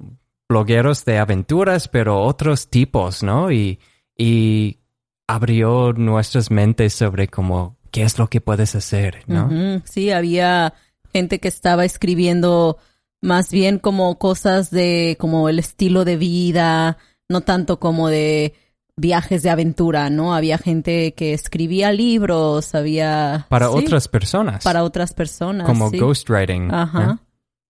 blogueros 0.49 1.05
de 1.05 1.19
aventuras, 1.19 1.89
pero 1.89 2.23
otros 2.23 2.69
tipos, 2.69 3.23
¿no? 3.23 3.53
Y, 3.53 3.79
y 4.17 4.79
abrió 5.27 5.93
nuestras 5.93 6.51
mentes 6.51 6.95
sobre 6.95 7.29
cómo 7.29 7.77
qué 7.91 8.03
es 8.03 8.19
lo 8.19 8.29
que 8.29 8.41
puedes 8.41 8.75
hacer, 8.75 9.23
¿no? 9.27 9.83
Sí, 9.85 10.11
había 10.11 10.75
gente 11.13 11.39
que 11.39 11.49
estaba 11.49 11.85
escribiendo 11.85 12.79
más 13.21 13.51
bien 13.51 13.79
como 13.79 14.19
cosas 14.19 14.71
de 14.71 15.17
como 15.19 15.49
el 15.49 15.59
estilo 15.59 16.05
de 16.05 16.17
vida, 16.17 16.99
no 17.29 17.41
tanto 17.43 17.79
como 17.79 18.09
de 18.09 18.55
viajes 18.97 19.43
de 19.43 19.51
aventura, 19.51 20.11
¿no? 20.11 20.35
Había 20.35 20.59
gente 20.59 21.15
que 21.15 21.33
escribía 21.33 21.93
libros, 21.93 22.75
había 22.75 23.47
Para 23.49 23.69
sí, 23.69 23.75
otras 23.77 24.09
personas. 24.09 24.65
para 24.65 24.83
otras 24.83 25.13
personas, 25.13 25.67
como 25.67 25.91
sí. 25.91 25.99
ghostwriting. 25.99 26.73
Ajá. 26.73 27.19
¿eh? 27.19 27.25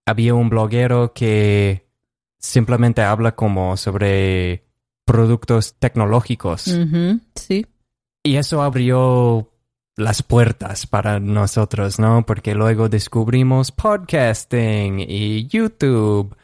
Había 0.05 0.33
un 0.33 0.49
bloguero 0.49 1.13
que 1.13 1.88
simplemente 2.39 3.01
habla 3.01 3.35
como 3.35 3.77
sobre 3.77 4.63
productos 5.05 5.75
tecnológicos. 5.77 6.75
Sí. 7.35 7.65
Y 8.23 8.35
eso 8.35 8.61
abrió 8.61 9.51
las 9.95 10.23
puertas 10.23 10.87
para 10.87 11.19
nosotros, 11.19 11.99
¿no? 11.99 12.25
Porque 12.25 12.55
luego 12.55 12.89
descubrimos 12.89 13.71
podcasting 13.71 14.99
y 14.99 15.47
YouTube 15.47 16.35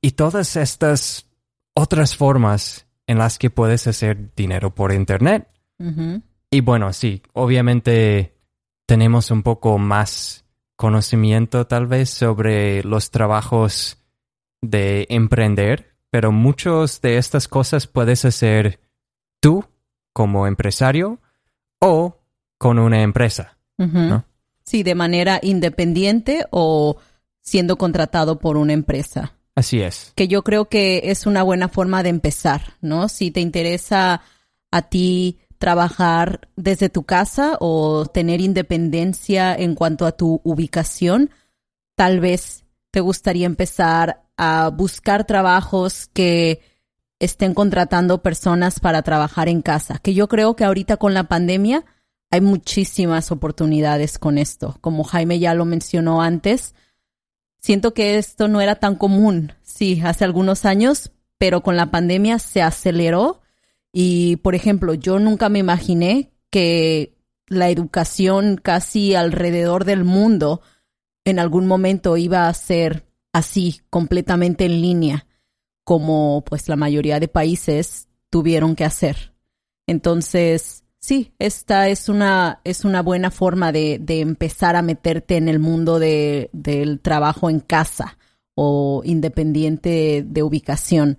y 0.00 0.12
todas 0.12 0.56
estas 0.56 1.26
otras 1.74 2.16
formas 2.16 2.86
en 3.06 3.18
las 3.18 3.38
que 3.38 3.50
puedes 3.50 3.86
hacer 3.86 4.34
dinero 4.34 4.74
por 4.74 4.92
Internet. 4.92 5.48
Y 6.50 6.60
bueno, 6.60 6.92
sí, 6.92 7.22
obviamente 7.32 8.34
tenemos 8.86 9.30
un 9.30 9.42
poco 9.42 9.78
más 9.78 10.44
conocimiento 10.76 11.66
tal 11.66 11.86
vez 11.86 12.10
sobre 12.10 12.82
los 12.84 13.10
trabajos 13.10 13.98
de 14.62 15.06
emprender, 15.10 15.94
pero 16.10 16.32
muchas 16.32 17.02
de 17.02 17.18
estas 17.18 17.48
cosas 17.48 17.86
puedes 17.86 18.24
hacer 18.24 18.80
tú 19.40 19.64
como 20.12 20.46
empresario 20.46 21.20
o 21.80 22.16
con 22.58 22.78
una 22.78 23.02
empresa. 23.02 23.58
¿no? 23.76 24.24
Sí, 24.64 24.84
de 24.84 24.94
manera 24.94 25.40
independiente 25.42 26.46
o 26.50 26.96
siendo 27.40 27.76
contratado 27.76 28.38
por 28.38 28.56
una 28.56 28.72
empresa. 28.72 29.34
Así 29.54 29.82
es. 29.82 30.12
que 30.14 30.28
yo 30.28 30.42
creo 30.44 30.70
que 30.70 31.02
es 31.04 31.26
una 31.26 31.42
buena 31.42 31.68
forma 31.68 32.02
de 32.02 32.08
empezar, 32.08 32.74
¿no? 32.80 33.08
Si 33.10 33.30
te 33.30 33.40
interesa 33.40 34.22
a 34.70 34.82
ti 34.82 35.40
trabajar 35.58 36.48
desde 36.56 36.88
tu 36.88 37.04
casa 37.04 37.58
o 37.60 38.06
tener 38.06 38.40
independencia 38.40 39.54
en 39.54 39.74
cuanto 39.74 40.06
a 40.06 40.12
tu 40.12 40.40
ubicación, 40.42 41.30
tal 41.96 42.20
vez 42.20 42.64
te 42.90 43.00
gustaría 43.00 43.46
empezar 43.46 44.21
a 44.42 44.70
buscar 44.70 45.24
trabajos 45.24 46.08
que 46.12 46.60
estén 47.20 47.54
contratando 47.54 48.22
personas 48.22 48.80
para 48.80 49.02
trabajar 49.02 49.48
en 49.48 49.62
casa, 49.62 50.00
que 50.02 50.14
yo 50.14 50.26
creo 50.26 50.56
que 50.56 50.64
ahorita 50.64 50.96
con 50.96 51.14
la 51.14 51.28
pandemia 51.28 51.84
hay 52.28 52.40
muchísimas 52.40 53.30
oportunidades 53.30 54.18
con 54.18 54.38
esto. 54.38 54.78
Como 54.80 55.04
Jaime 55.04 55.38
ya 55.38 55.54
lo 55.54 55.64
mencionó 55.64 56.22
antes, 56.22 56.74
siento 57.60 57.94
que 57.94 58.18
esto 58.18 58.48
no 58.48 58.60
era 58.60 58.76
tan 58.76 58.96
común, 58.96 59.52
sí, 59.62 60.00
hace 60.02 60.24
algunos 60.24 60.64
años, 60.64 61.12
pero 61.38 61.62
con 61.62 61.76
la 61.76 61.92
pandemia 61.92 62.40
se 62.40 62.62
aceleró 62.62 63.42
y, 63.92 64.36
por 64.36 64.56
ejemplo, 64.56 64.94
yo 64.94 65.20
nunca 65.20 65.48
me 65.48 65.60
imaginé 65.60 66.32
que 66.50 67.16
la 67.46 67.70
educación 67.70 68.56
casi 68.60 69.14
alrededor 69.14 69.84
del 69.84 70.02
mundo 70.02 70.62
en 71.24 71.38
algún 71.38 71.68
momento 71.68 72.16
iba 72.16 72.48
a 72.48 72.54
ser 72.54 73.11
así, 73.32 73.80
completamente 73.90 74.64
en 74.64 74.80
línea, 74.80 75.26
como 75.84 76.44
pues 76.44 76.68
la 76.68 76.76
mayoría 76.76 77.18
de 77.20 77.28
países 77.28 78.08
tuvieron 78.30 78.76
que 78.76 78.84
hacer. 78.84 79.32
Entonces, 79.86 80.84
sí, 80.98 81.32
esta 81.38 81.88
es 81.88 82.08
una, 82.08 82.60
es 82.64 82.84
una 82.84 83.02
buena 83.02 83.30
forma 83.30 83.72
de, 83.72 83.98
de 84.00 84.20
empezar 84.20 84.76
a 84.76 84.82
meterte 84.82 85.36
en 85.36 85.48
el 85.48 85.58
mundo 85.58 85.98
de, 85.98 86.50
del 86.52 87.00
trabajo 87.00 87.50
en 87.50 87.60
casa 87.60 88.18
o 88.54 89.02
independiente 89.04 90.24
de 90.26 90.42
ubicación. 90.42 91.18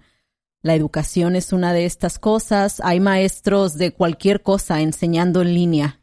La 0.62 0.76
educación 0.76 1.36
es 1.36 1.52
una 1.52 1.74
de 1.74 1.86
estas 1.86 2.20
cosas. 2.20 2.82
Hay 2.84 3.00
maestros 3.00 3.78
de 3.78 3.92
cualquier 3.92 4.42
cosa 4.42 4.80
enseñando 4.80 5.42
en 5.42 5.54
línea. 5.54 6.00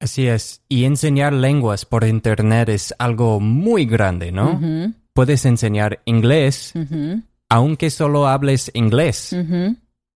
Así 0.00 0.26
es. 0.26 0.62
Y 0.68 0.84
enseñar 0.84 1.32
lenguas 1.32 1.84
por 1.84 2.04
Internet 2.04 2.70
es 2.70 2.94
algo 2.98 3.38
muy 3.38 3.84
grande, 3.84 4.32
¿no? 4.32 4.58
Puedes 5.20 5.44
enseñar 5.44 6.00
inglés, 6.06 6.72
aunque 7.50 7.90
solo 7.90 8.26
hables 8.26 8.70
inglés. 8.72 9.36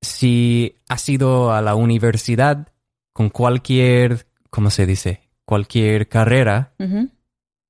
si 0.00 0.76
has 0.88 1.06
ido 1.10 1.52
a 1.52 1.60
la 1.60 1.74
universidad 1.74 2.68
con 3.12 3.28
cualquier, 3.28 4.26
¿cómo 4.48 4.70
se 4.70 4.86
dice? 4.86 5.28
Cualquier 5.44 6.08
carrera, 6.08 6.72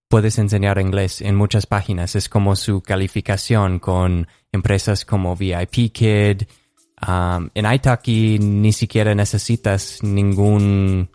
puedes 0.07 0.39
enseñar 0.39 0.79
inglés 0.79 1.23
en 1.23 1.35
muchas 1.35 1.67
páginas. 1.67 2.15
Es 2.15 2.29
como 2.29 2.55
su 2.55 2.83
calificación 2.83 3.81
con 3.81 4.29
empresas 4.53 5.05
como 5.05 5.35
VIP 5.35 5.93
Kid. 5.93 6.43
Um, 7.05 7.51
en 7.53 7.67
Italki 7.67 8.39
ni 8.39 8.73
siquiera 8.73 9.13
necesitas 9.13 10.05
ningún... 10.05 11.11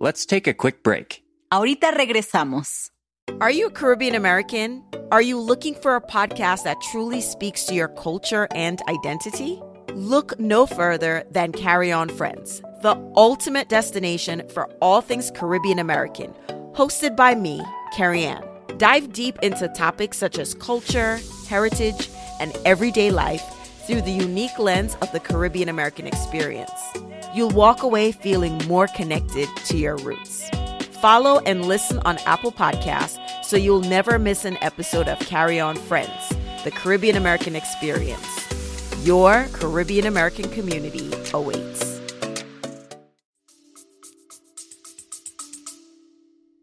Let's 0.00 0.26
take 0.26 0.48
a 0.48 0.56
quick 0.56 0.82
break. 0.82 1.22
Ahorita 1.50 1.90
regresamos. 1.90 2.92
Are 3.36 3.52
you 3.52 3.66
a 3.66 3.70
Caribbean 3.70 4.16
American? 4.16 4.82
Are 5.12 5.22
you 5.22 5.38
looking 5.38 5.76
for 5.76 5.94
a 5.94 6.00
podcast 6.00 6.64
that 6.64 6.80
truly 6.90 7.20
speaks 7.20 7.66
to 7.66 7.74
your 7.74 7.86
culture 7.86 8.48
and 8.52 8.82
identity? 8.88 9.62
Look 9.92 10.40
no 10.40 10.66
further 10.66 11.22
than 11.30 11.52
Carry 11.52 11.92
On 11.92 12.08
Friends, 12.08 12.60
the 12.82 12.96
ultimate 13.14 13.68
destination 13.68 14.42
for 14.48 14.68
all 14.80 15.00
things 15.02 15.30
Caribbean 15.30 15.78
American, 15.78 16.34
hosted 16.72 17.14
by 17.14 17.36
me, 17.36 17.62
Carrie 17.94 18.24
Ann. 18.24 18.42
Dive 18.76 19.12
deep 19.12 19.38
into 19.40 19.68
topics 19.68 20.18
such 20.18 20.36
as 20.36 20.54
culture, 20.54 21.20
heritage, 21.48 22.10
and 22.40 22.56
everyday 22.64 23.12
life 23.12 23.44
through 23.86 24.02
the 24.02 24.10
unique 24.10 24.58
lens 24.58 24.96
of 25.00 25.12
the 25.12 25.20
Caribbean 25.20 25.68
American 25.68 26.08
experience. 26.08 26.72
You'll 27.34 27.50
walk 27.50 27.84
away 27.84 28.10
feeling 28.10 28.58
more 28.66 28.88
connected 28.88 29.48
to 29.66 29.76
your 29.76 29.96
roots. 29.98 30.50
Follow 31.00 31.38
and 31.46 31.64
listen 31.64 32.00
on 32.04 32.18
Apple 32.26 32.50
Podcasts 32.50 33.18
so 33.44 33.56
you'll 33.56 33.88
never 33.88 34.18
miss 34.18 34.44
an 34.44 34.58
episode 34.60 35.06
of 35.06 35.16
Carry 35.20 35.60
On 35.60 35.76
Friends, 35.76 36.10
the 36.64 36.72
Caribbean 36.72 37.14
American 37.14 37.54
experience. 37.54 38.26
Your 39.04 39.46
Caribbean 39.52 40.06
American 40.06 40.50
community 40.50 41.08
awaits. 41.32 42.00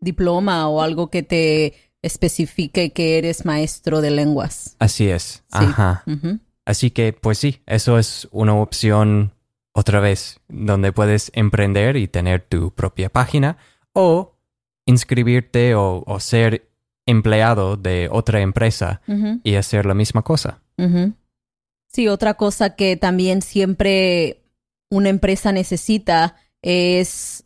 Diploma 0.01 0.68
o 0.68 0.82
algo 0.82 1.10
que 1.10 1.24
te 1.24 1.74
especifique 2.01 2.92
que 2.92 3.18
eres 3.18 3.46
maestro 3.46 4.01
de 4.01 4.12
lenguas. 4.12 4.75
Así 4.80 5.10
es. 5.10 5.44
Sí. 5.48 5.63
Ajá. 5.63 6.04
Ujú. 6.08 6.39
Así 6.65 6.92
que, 6.92 7.13
pues 7.13 7.38
sí, 7.38 7.62
eso 7.68 7.98
es 7.98 8.27
una 8.32 8.54
opción 8.56 9.32
otra 9.72 10.01
vez, 10.01 10.42
donde 10.50 10.92
puedes 10.92 11.32
emprender 11.36 11.96
y 11.96 12.10
tener 12.10 12.42
tu 12.42 12.72
propia 12.72 13.08
página 13.10 13.58
o 13.96 14.36
inscribirte 14.86 15.74
o, 15.74 16.04
o 16.06 16.20
ser 16.20 16.70
empleado 17.06 17.78
de 17.78 18.10
otra 18.12 18.42
empresa 18.42 19.02
y 19.44 19.56
hacer 19.56 19.86
la 19.86 19.94
misma 19.94 20.24
cosa. 20.24 20.62
Sí, 21.88 22.08
otra 22.08 22.34
cosa 22.34 22.75
que 22.75 22.98
también 22.98 23.42
siempre 23.42 24.44
una 24.90 25.10
empresa 25.10 25.52
necesita 25.52 26.36
es 26.62 27.46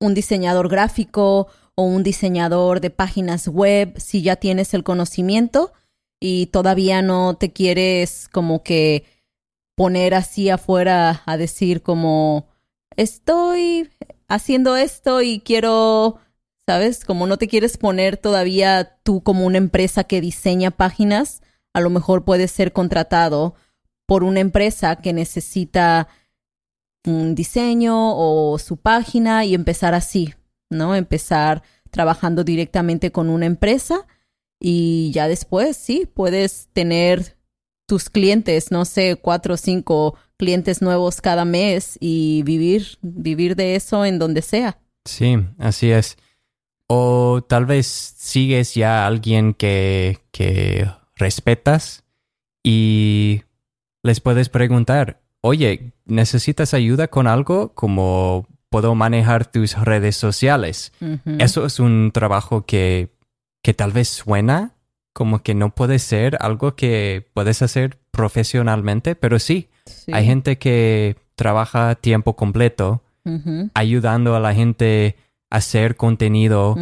un 0.00 0.14
diseñador 0.14 0.68
gráfico 0.68 1.48
o 1.74 1.82
un 1.82 2.02
diseñador 2.02 2.80
de 2.80 2.90
páginas 2.90 3.48
web 3.48 3.98
si 3.98 4.22
ya 4.22 4.36
tienes 4.36 4.74
el 4.74 4.84
conocimiento 4.84 5.72
y 6.20 6.46
todavía 6.46 7.02
no 7.02 7.34
te 7.34 7.52
quieres 7.52 8.28
como 8.30 8.62
que 8.62 9.04
poner 9.74 10.14
así 10.14 10.50
afuera 10.50 11.22
a 11.24 11.36
decir 11.36 11.82
como 11.82 12.46
estoy 12.96 13.90
haciendo 14.28 14.76
esto 14.76 15.22
y 15.22 15.40
quiero, 15.40 16.18
¿sabes? 16.66 17.04
Como 17.04 17.26
no 17.26 17.36
te 17.38 17.48
quieres 17.48 17.76
poner 17.76 18.16
todavía 18.16 18.98
tú 19.02 19.22
como 19.22 19.46
una 19.46 19.58
empresa 19.58 20.04
que 20.04 20.20
diseña 20.20 20.70
páginas, 20.70 21.42
a 21.74 21.80
lo 21.80 21.90
mejor 21.90 22.24
puedes 22.24 22.50
ser 22.50 22.72
contratado 22.72 23.54
por 24.06 24.24
una 24.24 24.40
empresa 24.40 24.96
que 24.96 25.12
necesita 25.12 26.08
un 27.04 27.34
diseño 27.34 28.14
o 28.16 28.58
su 28.58 28.76
página 28.76 29.44
y 29.44 29.54
empezar 29.54 29.94
así, 29.94 30.34
¿no? 30.70 30.94
Empezar 30.94 31.62
trabajando 31.90 32.44
directamente 32.44 33.12
con 33.12 33.28
una 33.28 33.46
empresa 33.46 34.06
y 34.60 35.10
ya 35.12 35.26
después, 35.26 35.76
sí, 35.76 36.08
puedes 36.12 36.68
tener 36.72 37.36
tus 37.86 38.08
clientes, 38.08 38.70
no 38.70 38.84
sé, 38.84 39.16
cuatro 39.16 39.54
o 39.54 39.56
cinco 39.56 40.14
clientes 40.42 40.82
nuevos 40.82 41.20
cada 41.20 41.44
mes 41.44 41.96
y 42.00 42.42
vivir, 42.42 42.98
vivir 43.00 43.54
de 43.54 43.76
eso 43.76 44.04
en 44.04 44.18
donde 44.18 44.42
sea. 44.42 44.76
Sí, 45.04 45.36
así 45.56 45.92
es. 45.92 46.18
O 46.88 47.44
tal 47.48 47.64
vez 47.64 47.86
sigues 47.86 48.74
ya 48.74 49.04
a 49.04 49.06
alguien 49.06 49.54
que, 49.54 50.18
que 50.32 50.90
respetas 51.14 52.02
y 52.64 53.42
les 54.02 54.18
puedes 54.18 54.48
preguntar, 54.48 55.20
oye, 55.42 55.92
¿necesitas 56.06 56.74
ayuda 56.74 57.06
con 57.06 57.28
algo? 57.28 57.72
Como 57.74 58.48
puedo 58.68 58.96
manejar 58.96 59.46
tus 59.46 59.78
redes 59.78 60.16
sociales. 60.16 60.92
Eso 61.38 61.64
es 61.66 61.78
un 61.78 62.10
trabajo 62.12 62.66
que, 62.66 63.14
que 63.62 63.74
tal 63.74 63.92
vez 63.92 64.08
suena 64.08 64.74
como 65.12 65.44
que 65.44 65.54
no 65.54 65.72
puede 65.72 66.00
ser 66.00 66.36
algo 66.40 66.74
que 66.74 67.28
puedes 67.32 67.62
hacer 67.62 68.00
profesionalmente, 68.10 69.14
pero 69.14 69.38
sí, 69.38 69.68
Sí. 69.86 70.12
hay 70.12 70.24
gente 70.24 70.58
que 70.58 71.16
trabaja 71.34 71.94
tiempo 71.94 72.34
completo 72.36 73.02
ayudando 73.74 74.34
a 74.34 74.40
la 74.40 74.54
gente 74.54 75.16
a 75.50 75.56
hacer 75.56 75.96
contenido 75.96 76.76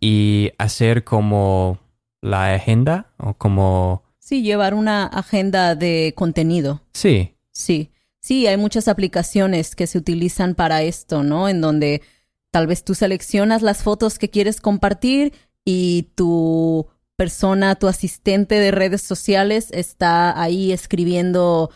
y 0.00 0.52
hacer 0.58 1.04
como 1.04 1.78
la 2.20 2.54
agenda 2.54 3.12
o 3.18 3.34
como... 3.34 4.02
Sí, 4.18 4.42
llevar 4.42 4.74
una 4.74 5.06
agenda 5.06 5.74
de 5.74 6.12
contenido. 6.16 6.82
Sí, 6.92 7.36
Sí, 7.56 7.90
sí, 8.20 8.46
hay 8.46 8.58
muchas 8.58 8.86
aplicaciones 8.86 9.74
que 9.74 9.86
se 9.86 9.96
utilizan 9.96 10.54
para 10.54 10.82
esto, 10.82 11.22
¿no? 11.22 11.48
En 11.48 11.62
donde 11.62 12.02
tal 12.50 12.66
vez 12.66 12.84
tú 12.84 12.94
seleccionas 12.94 13.62
las 13.62 13.82
fotos 13.82 14.18
que 14.18 14.28
quieres 14.28 14.60
compartir 14.60 15.32
y 15.64 16.10
tu 16.16 16.86
persona, 17.16 17.76
tu 17.76 17.88
asistente 17.88 18.56
de 18.56 18.72
redes 18.72 19.00
sociales 19.00 19.68
está 19.70 20.38
ahí 20.38 20.70
escribiendo 20.70 21.70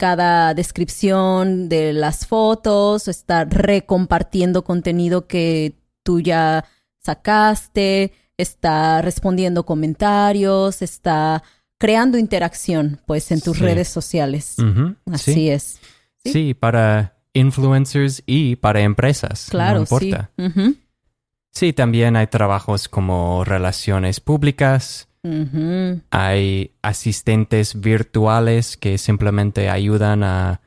cada 0.00 0.54
descripción 0.54 1.68
de 1.68 1.92
las 1.92 2.26
fotos, 2.26 3.06
está 3.06 3.44
recompartiendo 3.44 4.64
contenido 4.64 5.26
que 5.26 5.74
tú 6.02 6.20
ya 6.20 6.64
sacaste, 7.00 8.12
está 8.38 9.02
respondiendo 9.02 9.66
comentarios, 9.66 10.80
está 10.80 11.42
creando 11.76 12.16
interacción, 12.16 12.98
pues, 13.06 13.30
en 13.30 13.42
tus 13.42 13.58
Sí. 13.58 13.62
redes 13.62 13.88
sociales. 13.88 14.56
Así 15.12 15.34
sí. 15.34 15.50
es. 15.50 15.78
Sí. 16.24 16.32
Sí. 16.32 16.54
para 16.54 17.16
influencers 17.34 18.22
y 18.26 18.56
para 18.56 18.80
empresas. 18.80 19.48
Claro, 19.50 19.74
no 19.76 19.80
importa. 19.82 20.30
sí. 20.36 20.80
Sí, 21.52 21.72
también 21.74 22.16
hay 22.16 22.28
trabajos 22.28 22.88
como 22.88 23.44
relaciones 23.44 24.20
públicas, 24.20 25.08
hay 25.22 26.72
asistentes 26.82 27.80
virtuales 27.80 28.76
que 28.76 28.98
simplemente 28.98 29.68
ayudan 29.68 30.22
a 30.22 30.60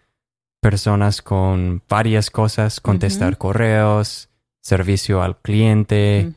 personas 0.61 1.21
con 1.21 1.81
varias 1.89 2.29
cosas, 2.29 2.79
contestar 2.79 3.37
correos, 3.37 4.29
servicio 4.61 5.21
al 5.21 5.39
cliente, 5.41 6.33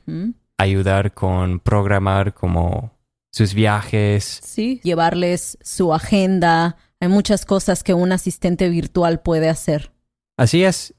ayudar 0.59 1.15
con 1.15 1.61
programar 1.61 2.35
como 2.35 2.93
sus 3.33 3.55
viajes. 3.55 4.41
Sí, 4.43 4.81
llevarles 4.83 5.59
su 5.63 5.93
agenda. 5.93 6.77
Hay 7.01 7.09
muchas 7.09 7.45
cosas 7.45 7.83
que 7.83 7.95
un 7.95 8.13
asistente 8.13 8.69
virtual 8.69 9.21
puede 9.21 9.49
hacer. 9.49 9.93
Así 10.39 10.65
es. 10.65 10.95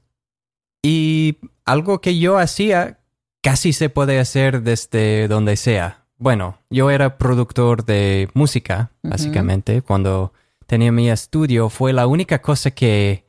Y 0.82 1.38
algo 1.64 2.00
que 2.00 2.18
yo 2.18 2.38
hacía 2.38 3.00
casi 3.42 3.72
se 3.72 3.90
puede 3.90 4.18
hacer 4.20 4.62
desde 4.62 5.28
donde 5.28 5.56
sea. 5.56 5.97
Bueno, 6.18 6.58
yo 6.70 6.90
era 6.90 7.16
productor 7.18 7.84
de 7.84 8.28
música, 8.34 8.90
básicamente. 9.02 9.82
Cuando 9.82 10.32
tenía 10.66 10.90
mi 10.92 11.08
estudio 11.10 11.68
fue 11.68 11.92
la 11.92 12.06
única 12.06 12.40
cosa 12.42 12.72
que, 12.72 13.24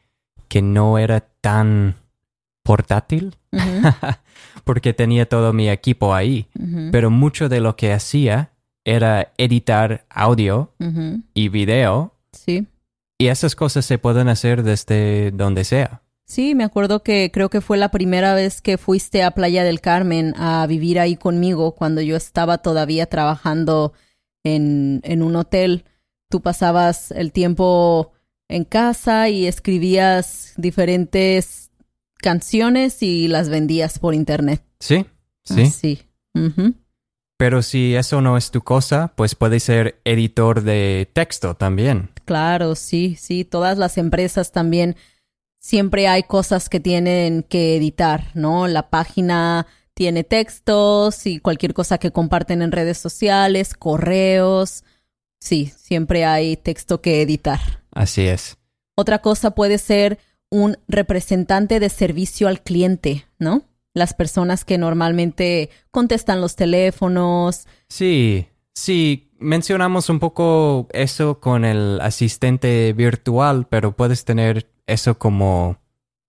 que 0.48 0.62
no 0.62 0.98
era 0.98 1.22
tan 1.41 1.96
portátil, 2.63 3.36
porque 4.63 4.93
tenía 4.93 5.27
todo 5.27 5.53
mi 5.53 5.69
equipo 5.69 6.13
ahí. 6.13 6.48
Pero 6.91 7.10
mucho 7.10 7.48
de 7.50 7.60
lo 7.62 7.75
que 7.75 7.93
hacía 7.93 8.51
era 8.86 9.34
editar 9.38 10.05
audio 10.10 10.72
y 11.34 11.50
video, 11.50 12.13
Sí. 12.31 12.67
y 13.17 13.27
esas 13.27 13.55
cosas 13.55 13.85
se 13.85 13.98
pueden 13.98 14.29
hacer 14.29 14.63
desde 14.63 15.31
donde 15.31 15.63
sea. 15.63 16.01
Sí, 16.29 16.53
me 16.53 16.63
acuerdo 16.63 17.01
que 17.01 17.31
creo 17.33 17.50
que 17.50 17.59
fue 17.59 17.75
la 17.79 17.89
primera 17.89 18.35
vez 18.35 18.61
que 18.61 18.77
fuiste 18.77 19.24
a 19.24 19.31
Playa 19.31 19.63
del 19.63 19.81
Carmen 19.81 20.35
a 20.37 20.68
vivir 20.68 21.00
ahí 21.00 21.15
conmigo 21.15 21.74
cuando 21.74 22.01
yo 22.01 22.15
estaba 22.15 22.59
todavía 22.59 23.07
trabajando 23.07 23.94
en, 24.44 25.01
en 25.03 25.24
un 25.24 25.35
hotel. 25.35 25.85
Tú 26.29 26.42
pasabas 26.42 27.09
el 27.09 27.31
tiempo 27.31 28.11
en 28.48 28.63
casa 28.63 29.27
y 29.29 29.48
escribías 29.48 30.53
diferentes 30.55 31.72
canciones 32.22 33.01
y 33.01 33.27
las 33.27 33.50
vendías 33.50 33.98
por 33.98 34.13
internet. 34.13 34.61
Sí, 34.79 35.07
sí. 35.44 36.03
Ujú. 36.35 36.75
Pero 37.37 37.63
si 37.63 37.96
eso 37.96 38.22
no 38.22 38.37
es 38.37 38.51
tu 38.51 38.61
cosa, 38.61 39.13
pues 39.15 39.33
puedes 39.33 39.63
ser 39.63 40.00
editor 40.03 40.61
de 40.61 41.09
texto 41.11 41.55
también. 41.55 42.11
Claro, 42.25 42.75
sí, 42.75 43.15
sí. 43.20 43.46
Todas 43.46 43.79
las 43.79 43.98
empresas 43.98 44.51
también 44.51 44.96
siempre 45.59 46.07
hay 46.07 46.24
cosas 46.24 46.69
que 46.69 46.79
tienen 46.79 47.43
que 47.43 47.75
editar, 47.75 48.31
¿no? 48.33 48.67
La 48.67 48.89
página 48.89 49.67
tiene 49.93 50.24
textos 50.24 51.25
y 51.27 51.39
cualquier 51.39 51.74
cosa 51.74 51.98
que 51.98 52.11
comparten 52.11 52.61
en 52.61 52.72
redes 52.72 52.98
sociales, 52.98 53.74
correos. 53.74 54.83
Sí, 55.39 55.72
siempre 55.77 56.25
hay 56.25 56.57
texto 56.57 57.01
que 57.01 57.22
editar. 57.22 57.59
Así 57.91 58.22
es. 58.24 58.57
Otra 58.95 59.19
cosa 59.19 59.51
puede 59.51 59.77
ser 59.77 60.19
un 60.50 60.77
representante 60.87 61.79
de 61.79 61.89
servicio 61.89 62.48
al 62.48 62.61
cliente, 62.61 63.25
¿no? 63.37 63.63
Las 63.93 64.13
personas 64.13 64.65
que 64.65 64.77
normalmente 64.77 65.69
contestan 65.91 66.41
los 66.41 66.55
teléfonos. 66.55 67.67
Sí, 67.87 68.48
sí, 68.74 69.32
mencionamos 69.40 70.10
un 70.10 70.20
poco 70.20 70.88
eso 70.92 71.40
con 71.40 71.66
el 71.66 72.00
asistente 72.01 72.94
virtual, 72.94 73.68
pero 73.70 73.96
puedes 73.96 74.25
tener 74.25 74.70
eso 74.88 75.18
como 75.18 75.77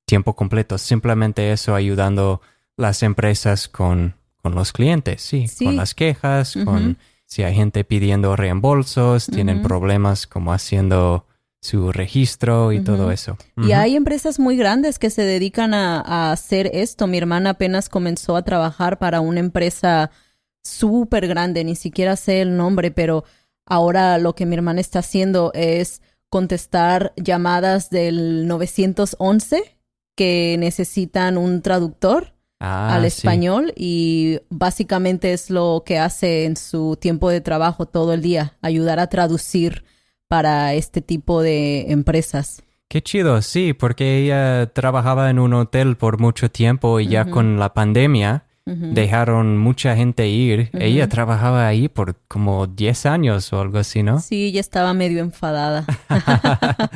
tiempo 0.07 0.35
completo, 0.35 0.79
simplemente 0.79 1.53
eso 1.53 1.75
ayudando 1.75 2.41
las 2.77 3.03
empresas 3.03 3.69
con, 3.69 4.17
con 4.43 4.55
los 4.55 4.73
clientes, 4.73 5.23
sí, 5.23 5.47
Sí. 5.49 5.65
con 5.65 5.77
las 5.77 5.95
quejas, 5.95 6.57
con 6.65 6.99
si 7.27 7.45
hay 7.45 7.55
gente 7.55 7.85
pidiendo 7.85 8.35
reembolsos, 8.35 9.27
tienen 9.29 9.63
problemas 9.63 10.27
como 10.27 10.53
haciendo 10.53 11.27
su 11.61 11.93
registro 11.93 12.73
y 12.73 12.81
todo 12.81 13.13
eso. 13.13 13.37
Y 13.57 13.73
hay 13.73 13.95
empresas 13.95 14.41
muy 14.41 14.57
grandes 14.57 14.99
que 14.99 15.11
se 15.11 15.23
dedican 15.23 15.75
a, 15.75 16.01
a 16.01 16.33
hacer 16.33 16.71
esto. 16.73 17.07
Mi 17.07 17.19
hermana 17.19 17.51
apenas 17.51 17.89
comenzó 17.89 18.35
a 18.35 18.43
trabajar 18.43 18.99
para 18.99 19.21
una 19.21 19.41
empresa 19.41 20.11
súper 20.63 21.27
grande, 21.29 21.65
ni 21.65 21.77
siquiera 21.77 22.17
sé 22.17 22.41
el 22.41 22.57
nombre, 22.57 22.91
pero 22.91 23.25
ahora 23.67 24.19
lo 24.19 24.35
que 24.35 24.47
mi 24.47 24.55
hermana 24.57 24.81
está 24.81 25.01
haciendo 25.01 25.53
es 25.55 26.03
contestar 26.29 27.13
llamadas 27.17 27.91
del 27.91 28.47
911 28.47 29.77
que 30.17 30.57
necesitan 30.59 31.39
un 31.39 31.63
traductor 31.63 32.35
Ah, 32.63 32.95
al 32.95 33.03
sí. 33.03 33.07
español 33.07 33.73
y 33.75 34.39
básicamente 34.51 35.33
es 35.33 35.49
lo 35.49 35.83
que 35.85 35.99
hace 35.99 36.45
en 36.45 36.59
su 36.59 36.99
tiempo 37.01 37.31
de 37.31 37.41
trabajo 37.41 37.87
todo 37.87 38.13
el 38.13 38.21
día, 38.21 38.59
ayudar 38.61 39.01
a 39.01 39.07
traducir 39.07 39.85
para 40.29 40.75
este 40.75 41.01
tipo 41.01 41.41
de 41.41 41.91
empresas. 41.91 42.63
Qué 42.87 43.01
chido, 43.01 43.41
sí, 43.41 43.73
porque 43.73 44.19
ella 44.19 44.71
trabajaba 44.75 45.31
en 45.31 45.39
un 45.39 45.55
hotel 45.55 45.97
por 45.97 46.21
mucho 46.21 46.51
tiempo 46.51 47.01
y 47.01 47.09
ya 47.09 47.25
con 47.25 47.59
la 47.59 47.73
pandemia 47.73 48.45
Dejaron 48.67 49.59
mucha 49.59 49.97
gente 49.97 50.29
ir. 50.29 50.71
Ella 50.73 51.09
trabajaba 51.09 51.67
ahí 51.67 51.89
por 51.89 52.17
como 52.29 52.69
10 52.69 53.07
años 53.07 53.53
o 53.53 53.61
algo 53.61 53.79
así, 53.79 54.05
¿no? 54.05 54.21
Sí, 54.21 54.53
ya 54.53 54.61
estaba 54.61 54.95
medio 54.95 55.21
enfadada. 55.21 55.87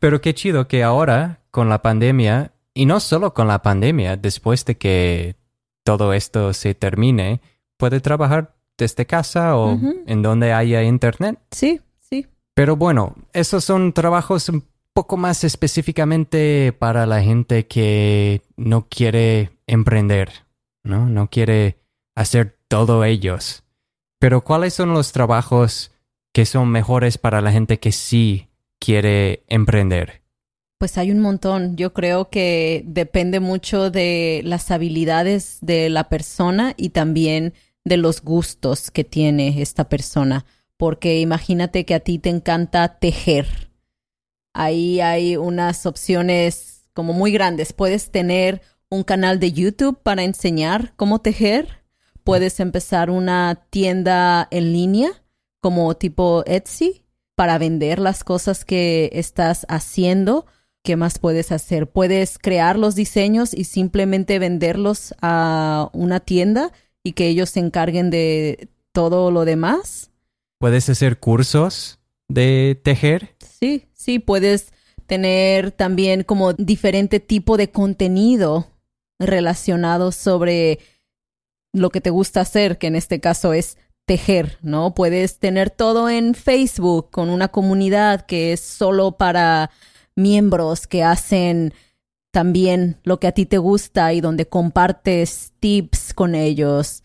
Pero 0.00 0.20
qué 0.20 0.34
chido 0.34 0.66
que 0.66 0.82
ahora, 0.82 1.40
con 1.52 1.68
la 1.68 1.80
pandemia, 1.80 2.52
y 2.74 2.86
no 2.86 2.98
solo 2.98 3.34
con 3.34 3.46
la 3.46 3.62
pandemia, 3.62 4.16
después 4.16 4.64
de 4.64 4.76
que 4.76 5.36
todo 5.84 6.12
esto 6.12 6.52
se 6.52 6.74
termine, 6.74 7.40
puede 7.76 8.00
trabajar 8.00 8.56
desde 8.78 9.06
casa 9.06 9.56
o 9.56 9.78
en 10.06 10.22
donde 10.22 10.52
haya 10.52 10.82
internet. 10.82 11.38
Sí, 11.50 11.80
sí. 12.00 12.26
Pero 12.54 12.76
bueno, 12.76 13.14
esos 13.32 13.64
son 13.64 13.92
trabajos 13.92 14.48
un 14.48 14.64
poco 14.92 15.16
más 15.16 15.44
específicamente 15.44 16.72
para 16.78 17.06
la 17.06 17.22
gente 17.22 17.66
que 17.66 18.42
no 18.56 18.86
quiere 18.88 19.50
emprender, 19.66 20.41
¿no? 20.84 21.06
No 21.06 21.28
quiere 21.28 21.78
hacer 22.14 22.58
todo 22.68 23.04
ellos. 23.04 23.64
Pero 24.18 24.42
¿cuáles 24.42 24.74
son 24.74 24.92
los 24.94 25.12
trabajos 25.12 25.92
que 26.32 26.46
son 26.46 26.68
mejores 26.68 27.18
para 27.18 27.40
la 27.40 27.52
gente 27.52 27.78
que 27.78 27.92
sí 27.92 28.48
quiere 28.78 29.44
emprender? 29.48 30.22
Pues 30.78 30.98
hay 30.98 31.10
un 31.10 31.20
montón. 31.20 31.76
Yo 31.76 31.92
creo 31.92 32.28
que 32.28 32.82
depende 32.86 33.38
mucho 33.40 33.90
de 33.90 34.40
las 34.44 34.70
habilidades 34.70 35.58
de 35.60 35.90
la 35.90 36.08
persona 36.08 36.74
y 36.76 36.90
también 36.90 37.54
de 37.84 37.96
los 37.96 38.22
gustos 38.22 38.90
que 38.90 39.04
tiene 39.04 39.62
esta 39.62 39.88
persona. 39.88 40.44
Porque 40.76 41.20
imagínate 41.20 41.84
que 41.84 41.94
a 41.94 42.00
ti 42.00 42.18
te 42.18 42.30
encanta 42.30 42.98
tejer. 42.98 43.70
ahí 44.54 45.00
hay 45.00 45.36
unas 45.36 45.86
opciones 45.86 46.84
como 46.94 47.12
muy 47.12 47.32
grandes. 47.32 47.72
Puedes 47.72 48.10
tener 48.10 48.60
un 48.92 49.04
canal 49.04 49.40
de 49.40 49.52
YouTube 49.52 49.98
para 50.02 50.22
enseñar 50.22 50.92
cómo 50.96 51.20
tejer. 51.20 51.82
Puedes 52.24 52.60
empezar 52.60 53.08
una 53.08 53.64
tienda 53.70 54.46
en 54.50 54.74
línea 54.74 55.10
como 55.60 55.94
tipo 55.96 56.44
Etsy 56.44 57.02
para 57.34 57.56
vender 57.56 57.98
las 57.98 58.22
cosas 58.22 58.66
que 58.66 59.08
estás 59.14 59.64
haciendo. 59.70 60.44
¿Qué 60.82 60.96
más 60.96 61.18
puedes 61.18 61.52
hacer? 61.52 61.88
Puedes 61.88 62.36
crear 62.36 62.78
los 62.78 62.94
diseños 62.94 63.54
y 63.54 63.64
simplemente 63.64 64.38
venderlos 64.38 65.14
a 65.22 65.88
una 65.94 66.20
tienda 66.20 66.70
y 67.02 67.12
que 67.12 67.28
ellos 67.28 67.48
se 67.48 67.60
encarguen 67.60 68.10
de 68.10 68.68
todo 68.92 69.30
lo 69.30 69.46
demás. 69.46 70.10
¿Puedes 70.58 70.90
hacer 70.90 71.18
cursos 71.18 71.98
de 72.28 72.78
tejer? 72.84 73.36
Sí, 73.38 73.86
sí, 73.94 74.18
puedes 74.18 74.74
tener 75.06 75.70
también 75.72 76.24
como 76.24 76.52
diferente 76.52 77.20
tipo 77.20 77.56
de 77.56 77.70
contenido 77.70 78.66
relacionado 79.26 80.12
sobre 80.12 80.78
lo 81.72 81.90
que 81.90 82.00
te 82.00 82.10
gusta 82.10 82.42
hacer, 82.42 82.78
que 82.78 82.86
en 82.88 82.96
este 82.96 83.20
caso 83.20 83.52
es 83.52 83.78
tejer, 84.04 84.58
¿no? 84.62 84.94
Puedes 84.94 85.38
tener 85.38 85.70
todo 85.70 86.10
en 86.10 86.34
Facebook 86.34 87.10
con 87.10 87.30
una 87.30 87.48
comunidad 87.48 88.26
que 88.26 88.52
es 88.52 88.60
solo 88.60 89.12
para 89.12 89.70
miembros 90.16 90.86
que 90.86 91.02
hacen 91.04 91.72
también 92.32 92.98
lo 93.04 93.20
que 93.20 93.26
a 93.26 93.32
ti 93.32 93.46
te 93.46 93.58
gusta 93.58 94.12
y 94.12 94.20
donde 94.20 94.46
compartes 94.46 95.52
tips 95.60 96.14
con 96.14 96.34
ellos. 96.34 97.04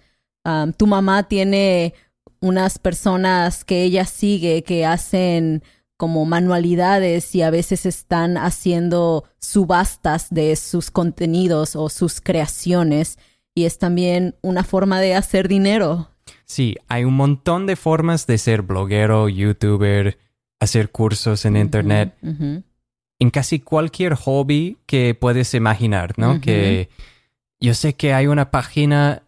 Tu 0.77 0.88
mamá 0.88 1.27
tiene 1.27 1.93
unas 2.39 2.80
personas 2.80 3.63
que 3.65 3.84
ella 3.84 4.06
sigue 4.06 4.63
que 4.63 4.86
hacen 4.86 5.63
como 5.97 6.25
manualidades 6.25 7.33
y 7.33 7.41
a 7.41 7.49
veces 7.49 7.86
están 7.86 8.38
haciendo 8.38 9.25
subastas 9.39 10.27
de 10.29 10.55
sus 10.55 10.91
contenidos 10.91 11.75
o 11.75 11.89
sus 11.89 12.21
creaciones 12.21 13.17
y 13.55 13.65
es 13.65 13.79
también 13.79 14.36
una 14.41 14.63
forma 14.63 15.01
de 15.01 15.15
hacer 15.15 15.47
dinero. 15.47 16.12
Sí, 16.45 16.77
hay 16.88 17.03
un 17.03 17.15
montón 17.15 17.65
de 17.65 17.75
formas 17.75 18.27
de 18.27 18.38
ser 18.38 18.62
bloguero, 18.62 19.27
youtuber, 19.27 20.19
hacer 20.60 20.91
cursos 20.91 21.43
en 21.45 21.57
internet, 21.57 22.13
en 22.21 23.29
casi 23.31 23.60
cualquier 23.60 24.13
hobby 24.13 24.77
que 24.86 25.15
puedes 25.15 25.55
imaginar, 25.55 26.13
¿no? 26.17 26.39
Que 26.39 26.89
yo 27.60 27.73
sé 27.73 27.95
que 27.95 28.13
hay 28.13 28.27
una 28.27 28.51
página 28.51 29.23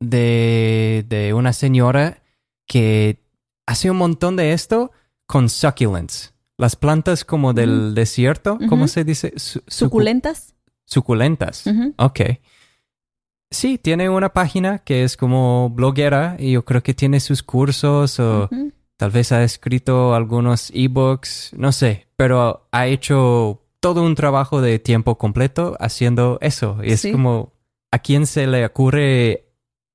de, 0.00 1.04
de 1.08 1.34
una 1.34 1.52
señora 1.52 2.22
que 2.66 3.18
hace 3.66 3.90
un 3.90 3.98
montón 3.98 4.36
de 4.36 4.52
esto 4.54 4.90
con 5.26 5.48
succulents. 5.48 6.32
Las 6.56 6.76
plantas 6.76 7.24
como 7.24 7.52
del 7.52 7.94
desierto, 7.94 8.58
¿cómo 8.68 8.86
se 8.88 9.04
dice? 9.04 9.32
Su- 9.36 9.60
sucu- 9.60 9.64
¿Suculentas? 9.68 10.54
Suculentas. 10.84 11.64
Ok. 11.96 12.20
Sí, 13.50 13.78
tiene 13.78 14.08
una 14.08 14.32
página 14.32 14.78
que 14.80 15.04
es 15.04 15.16
como 15.16 15.70
bloguera 15.70 16.36
y 16.38 16.52
yo 16.52 16.64
creo 16.64 16.82
que 16.82 16.94
tiene 16.94 17.20
sus 17.20 17.42
cursos 17.42 18.18
o 18.18 18.48
tal 18.96 19.10
vez 19.10 19.30
ha 19.32 19.44
escrito 19.44 20.14
algunos 20.14 20.70
ebooks, 20.74 21.52
no 21.56 21.70
sé, 21.72 22.06
pero 22.16 22.68
ha 22.72 22.86
hecho 22.86 23.62
todo 23.80 24.02
un 24.02 24.14
trabajo 24.14 24.60
de 24.60 24.78
tiempo 24.78 25.18
completo 25.18 25.76
haciendo 25.78 26.38
eso. 26.40 26.78
Y 26.82 26.92
es 26.92 27.00
Sí. 27.02 27.12
como, 27.12 27.52
¿a 27.92 27.98
quién 28.00 28.26
se 28.26 28.46
le 28.46 28.64
ocurre 28.64 29.44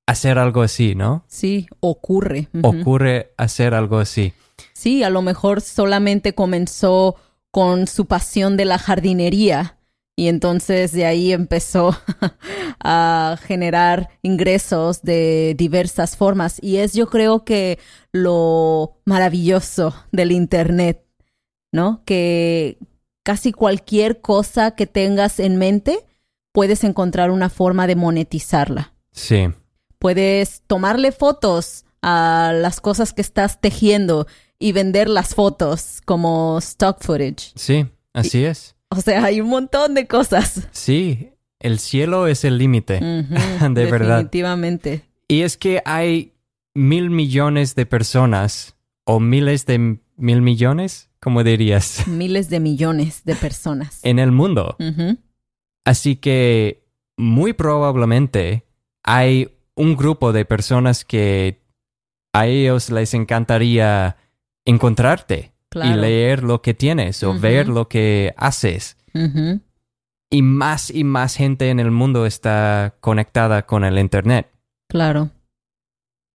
hacer 0.08 0.38
algo 0.40 0.62
así, 0.62 0.96
no? 0.96 1.24
Sí, 1.28 1.68
ocurre. 1.82 2.48
Ocurre 2.62 3.34
hacer 3.38 3.74
algo 3.74 3.98
así. 4.00 4.34
Sí, 4.74 5.04
a 5.04 5.10
lo 5.10 5.22
mejor 5.22 5.62
solamente 5.62 6.34
comenzó 6.36 7.16
con 7.52 7.88
su 7.88 8.06
pasión 8.06 8.58
de 8.58 8.66
la 8.66 8.78
jardinería 8.78 9.78
y 10.16 10.28
entonces 10.28 10.92
de 10.92 11.06
ahí 11.06 11.32
empezó 11.32 11.96
a 12.84 13.38
generar 13.42 14.10
ingresos 14.22 15.02
de 15.02 15.56
diversas 15.58 16.18
formas. 16.18 16.60
Y 16.62 16.78
es 16.78 16.94
yo 16.94 17.10
creo 17.10 17.46
que 17.46 17.80
lo 18.12 18.98
maravilloso 19.06 19.96
del 20.12 20.32
Internet, 20.32 21.06
¿no? 21.72 22.04
Que 22.06 22.78
casi 23.24 23.52
cualquier 23.52 24.22
cosa 24.22 24.72
que 24.72 24.88
tengas 24.88 25.40
en 25.40 25.58
mente, 25.58 26.06
puedes 26.52 26.84
encontrar 26.84 27.32
una 27.32 27.50
forma 27.50 27.88
de 27.88 27.96
monetizarla. 27.96 28.94
Sí, 29.12 29.48
Puedes 30.00 30.62
tomarle 30.66 31.12
fotos 31.12 31.84
a 32.02 32.54
las 32.56 32.80
cosas 32.80 33.12
que 33.12 33.22
estás 33.22 33.60
tejiendo 33.60 34.28
y 34.60 34.72
vender 34.74 35.10
las 35.10 35.34
fotos 35.36 36.02
como 36.06 36.58
stock 36.60 37.02
footage. 37.02 37.52
sí, 37.56 37.88
así 38.14 38.44
es. 38.44 38.76
O 38.90 39.02
sea, 39.02 39.24
hay 39.24 39.40
un 39.40 39.50
montón 39.50 39.94
de 39.94 40.08
cosas. 40.08 40.68
Sí, 40.72 41.30
el 41.60 41.80
cielo 41.80 42.28
es 42.28 42.44
el 42.44 42.58
límite. 42.58 43.00
De 43.00 43.86
verdad. 43.86 44.18
Definitivamente. 44.18 45.04
Y 45.28 45.42
es 45.42 45.58
que 45.58 45.82
hay 45.86 46.34
mil 46.74 47.10
millones 47.12 47.76
de 47.76 47.86
personas 47.86 48.76
o 49.06 49.20
miles 49.20 49.66
de 49.68 50.00
mil 50.18 50.42
millones, 50.42 51.10
como 51.20 51.44
dirías, 51.44 52.04
Miles 52.08 52.50
de 52.50 52.60
millones 52.60 53.24
de 53.26 53.36
personas. 53.36 54.00
en 54.04 54.18
el 54.20 54.32
mundo. 54.32 54.76
Así 55.86 56.16
que 56.16 56.84
muy 57.18 57.54
probablemente 57.54 58.66
hay 59.04 59.50
un 59.76 59.96
grupo 59.96 60.34
de 60.34 60.46
personas 60.46 61.06
que 61.06 61.62
a 62.34 62.48
ellos 62.48 62.90
les 62.90 63.14
encantaría 63.14 64.18
encontrarte 64.66 65.52
y 65.52 65.70
Claro. 65.72 66.02
leer 66.02 66.44
lo 66.44 66.62
que 66.64 66.74
tienes 66.74 67.22
o 67.24 67.38
ver 67.40 67.68
lo 67.68 67.88
que 67.88 68.34
haces. 68.38 68.98
Y 70.32 70.42
más 70.42 70.90
y 70.90 71.04
más 71.04 71.36
gente 71.36 71.70
en 71.70 71.80
el 71.80 71.92
mundo 71.92 72.26
está 72.26 72.96
conectada 73.00 73.66
con 73.66 73.84
el 73.84 74.00
Internet. 74.00 74.52
Claro. 74.88 75.30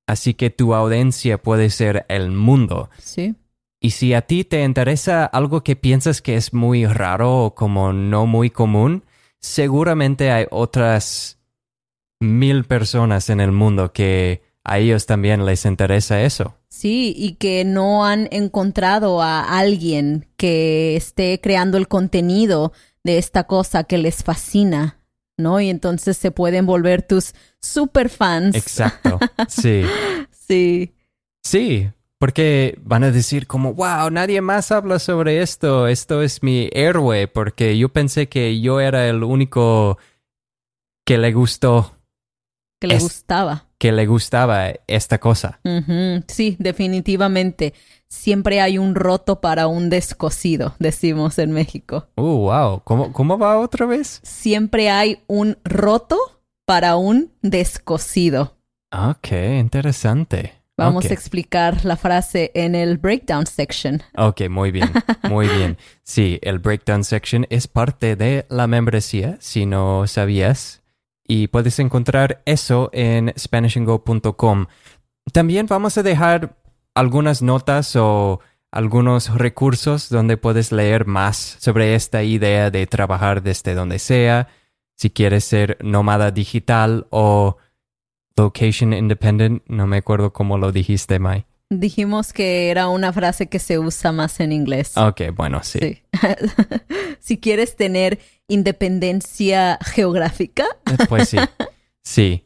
Así 0.06 0.34
que 0.34 0.50
tu 0.50 0.74
audiencia 0.74 1.38
puede 1.42 1.70
ser 1.70 2.04
el 2.08 2.30
mundo. 2.30 2.90
Sí. 2.98 3.34
Y 3.80 3.90
si 3.90 4.14
a 4.14 4.22
ti 4.22 4.44
te 4.44 4.62
interesa 4.62 5.24
algo 5.26 5.62
que 5.64 5.74
piensas 5.76 6.22
que 6.22 6.36
es 6.36 6.54
muy 6.54 6.86
raro 6.86 7.44
o 7.46 7.54
como 7.54 7.92
no 7.92 8.26
muy 8.26 8.50
común, 8.50 9.04
seguramente 9.40 10.30
hay 10.30 10.46
otras 10.50 11.38
mil 12.20 12.64
personas 12.64 13.30
en 13.30 13.40
el 13.40 13.52
mundo 13.52 13.92
que 13.92 14.42
a 14.64 14.78
ellos 14.78 15.06
también 15.06 15.44
les 15.44 15.64
interesa 15.64 16.22
eso. 16.22 16.56
Sí, 16.68 17.14
y 17.16 17.34
que 17.34 17.64
no 17.64 18.04
han 18.04 18.28
encontrado 18.32 19.22
a 19.22 19.58
alguien 19.58 20.26
que 20.36 20.96
esté 20.96 21.40
creando 21.40 21.78
el 21.78 21.86
contenido 21.86 22.72
de 23.04 23.18
esta 23.18 23.44
cosa 23.44 23.84
que 23.84 23.98
les 23.98 24.24
fascina, 24.24 24.98
¿no? 25.36 25.60
Y 25.60 25.68
entonces 25.68 26.16
se 26.16 26.30
pueden 26.30 26.66
volver 26.66 27.02
tus 27.02 27.34
super 27.60 28.08
fans. 28.08 28.56
Exacto. 28.56 29.18
Sí. 29.48 29.82
Sí, 30.46 30.92
Sí. 31.42 31.90
Porque 32.18 32.78
van 32.82 33.04
a 33.04 33.10
decir 33.10 33.46
como, 33.46 33.74
wow, 33.74 34.10
nadie 34.10 34.40
más 34.40 34.72
habla 34.72 34.98
sobre 34.98 35.42
esto. 35.42 35.88
Esto 35.88 36.22
es 36.22 36.42
mi 36.42 36.70
héroe. 36.72 37.28
Porque 37.28 37.76
yo 37.76 37.90
pensé 37.90 38.28
que 38.28 38.60
yo 38.60 38.80
era 38.80 39.08
el 39.08 39.22
único 39.22 39.98
que 41.04 41.18
le 41.18 41.32
gustó, 41.32 41.96
que 42.84 42.88
le 42.88 42.96
Es- 42.96 43.02
gustaba. 43.02 43.66
que 43.78 43.92
le 43.92 44.06
gustaba 44.06 44.68
esta 44.86 45.18
cosa. 45.18 45.60
Sí, 46.28 46.56
definitivamente. 46.58 47.74
Siempre 48.08 48.60
hay 48.60 48.78
un 48.78 48.94
roto 48.94 49.40
para 49.40 49.66
un 49.66 49.90
descosido, 49.90 50.74
decimos 50.78 51.38
en 51.38 51.50
México. 51.50 52.06
Uh, 52.16 52.22
wow. 52.22 52.80
¿Cómo, 52.84 53.12
cómo 53.12 53.36
va 53.38 53.58
otra 53.58 53.86
vez? 53.86 54.20
Siempre 54.22 54.88
hay 54.90 55.22
un 55.26 55.58
roto 55.64 56.16
para 56.64 56.96
un 56.96 57.32
descosido. 57.42 58.56
Ok, 58.92 59.32
interesante. 59.58 60.54
Vamos 60.76 61.04
a 61.04 61.12
explicar 61.12 61.84
la 61.84 61.96
frase 61.96 62.50
en 62.54 62.74
el 62.74 62.98
breakdown 62.98 63.46
section. 63.46 64.02
Ok, 64.16 64.48
muy 64.48 64.70
bien, 64.70 64.90
muy 65.28 65.48
bien. 65.48 65.76
Sí, 66.02 66.38
el 66.42 66.58
breakdown 66.58 67.02
section 67.02 67.46
es 67.50 67.66
parte 67.66 68.14
de 68.16 68.44
la 68.50 68.66
membresía, 68.66 69.36
si 69.40 69.66
no 69.66 70.06
sabías. 70.06 70.82
Y 71.26 71.48
puedes 71.48 71.78
encontrar 71.78 72.42
eso 72.44 72.90
en 72.92 73.32
SpanishAndGo.com. 73.36 74.66
También 75.32 75.66
vamos 75.66 75.96
a 75.96 76.02
dejar 76.02 76.56
algunas 76.94 77.42
notas 77.42 77.96
o 77.96 78.40
algunos 78.70 79.32
recursos 79.34 80.08
donde 80.08 80.36
puedes 80.36 80.72
leer 80.72 81.06
más 81.06 81.56
sobre 81.60 81.94
esta 81.94 82.22
idea 82.22 82.70
de 82.70 82.86
trabajar 82.86 83.42
desde 83.42 83.74
donde 83.74 83.98
sea, 83.98 84.48
si 84.96 85.10
quieres 85.10 85.44
ser 85.44 85.78
nómada 85.80 86.30
digital 86.30 87.06
o 87.10 87.56
location 88.36 88.92
independent, 88.92 89.62
no 89.66 89.86
me 89.86 89.98
acuerdo 89.98 90.32
cómo 90.32 90.58
lo 90.58 90.72
dijiste, 90.72 91.18
Mai. 91.18 91.46
Dijimos 91.70 92.32
que 92.32 92.70
era 92.70 92.88
una 92.88 93.12
frase 93.12 93.48
que 93.48 93.58
se 93.58 93.78
usa 93.78 94.12
más 94.12 94.38
en 94.40 94.52
inglés. 94.52 94.96
Ok, 94.96 95.22
bueno, 95.34 95.62
sí. 95.62 95.78
Sí. 95.80 96.02
si 97.20 97.38
quieres 97.38 97.74
tener 97.76 98.18
independencia 98.48 99.78
geográfica, 99.82 100.64
Eh, 100.86 101.04
Pues 101.08 101.28
sí, 101.30 101.38
sí. 102.02 102.42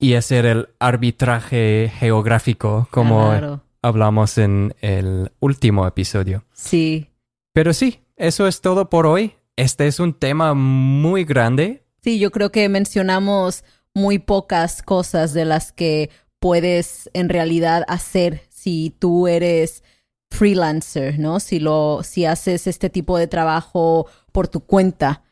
Y 0.00 0.14
hacer 0.14 0.46
el 0.46 0.68
arbitraje 0.78 1.92
geográfico, 1.98 2.88
como 2.90 3.28
Claro. 3.30 3.62
hablamos 3.82 4.38
en 4.38 4.74
el 4.80 5.32
último 5.40 5.86
episodio. 5.86 6.44
Sí. 6.52 7.08
Pero 7.52 7.72
sí, 7.74 8.00
eso 8.16 8.46
es 8.46 8.60
todo 8.60 8.88
por 8.88 9.06
hoy. 9.06 9.34
Este 9.56 9.86
es 9.88 9.98
un 9.98 10.14
tema 10.14 10.54
muy 10.54 11.24
grande. 11.24 11.82
Sí, 12.02 12.18
yo 12.20 12.30
creo 12.30 12.50
que 12.52 12.68
mencionamos 12.68 13.64
muy 13.94 14.18
pocas 14.20 14.82
cosas 14.82 15.34
de 15.34 15.44
las 15.44 15.72
que 15.72 16.10
puedes 16.40 17.10
en 17.14 17.28
realidad 17.28 17.84
hacer 17.88 18.42
si 18.48 18.94
tú 18.98 19.26
eres 19.28 19.82
freelancer, 20.30 21.18
¿no? 21.18 21.40
Si 21.40 21.58
lo 21.58 22.02
si 22.02 22.24
haces 22.24 22.66
este 22.66 22.90
tipo 22.90 23.16
de 23.18 23.26
trabajo 23.26 24.06
por 24.32 24.48
tu 24.48 24.60
cuenta, 24.60 25.22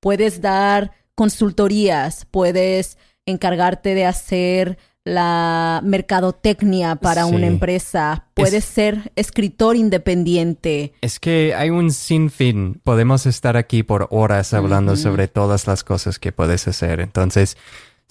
puedes 0.00 0.40
dar 0.40 0.92
consultorías, 1.14 2.26
puedes 2.30 2.98
encargarte 3.24 3.94
de 3.94 4.04
hacer 4.04 4.78
la 5.04 5.80
mercadotecnia 5.84 6.94
para 6.96 7.24
Sí. 7.26 7.34
una 7.34 7.46
empresa, 7.46 8.26
puedes 8.34 8.64
ser 8.64 9.12
escritor 9.16 9.74
independiente. 9.76 10.92
Es 11.00 11.18
que 11.18 11.54
hay 11.56 11.70
un 11.70 11.90
sinfín. 11.90 12.80
Podemos 12.84 13.26
estar 13.26 13.56
aquí 13.56 13.82
por 13.82 14.06
horas 14.10 14.54
hablando 14.54 14.96
sobre 14.96 15.26
todas 15.26 15.66
las 15.66 15.82
cosas 15.82 16.20
que 16.20 16.30
puedes 16.30 16.68
hacer. 16.68 17.00
Entonces, 17.00 17.56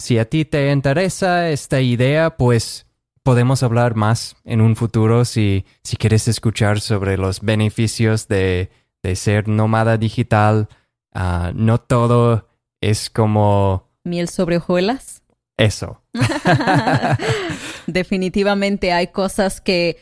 si 0.02 0.18
a 0.18 0.24
ti 0.24 0.44
te 0.44 0.72
interesa 0.72 1.48
esta 1.50 1.80
idea, 1.80 2.36
pues 2.36 2.86
podemos 3.22 3.62
hablar 3.62 3.94
más 3.94 4.34
en 4.44 4.60
un 4.60 4.74
futuro 4.74 5.24
si, 5.24 5.64
si 5.84 5.96
quieres 5.96 6.26
escuchar 6.26 6.80
sobre 6.80 7.16
los 7.16 7.40
beneficios 7.40 8.26
de, 8.26 8.70
de 9.04 9.14
ser 9.14 9.46
nómada 9.46 9.98
digital. 9.98 10.68
Ah, 11.14 11.52
no 11.54 11.78
todo 11.78 12.48
es 12.80 13.10
como 13.10 13.90
Miel 14.02 14.28
sobre 14.28 14.56
hojuelas. 14.56 15.22
eso. 15.56 16.02
Definitivamente 17.86 18.92
hay 18.92 19.06
cosas 19.06 19.60
que 19.60 19.98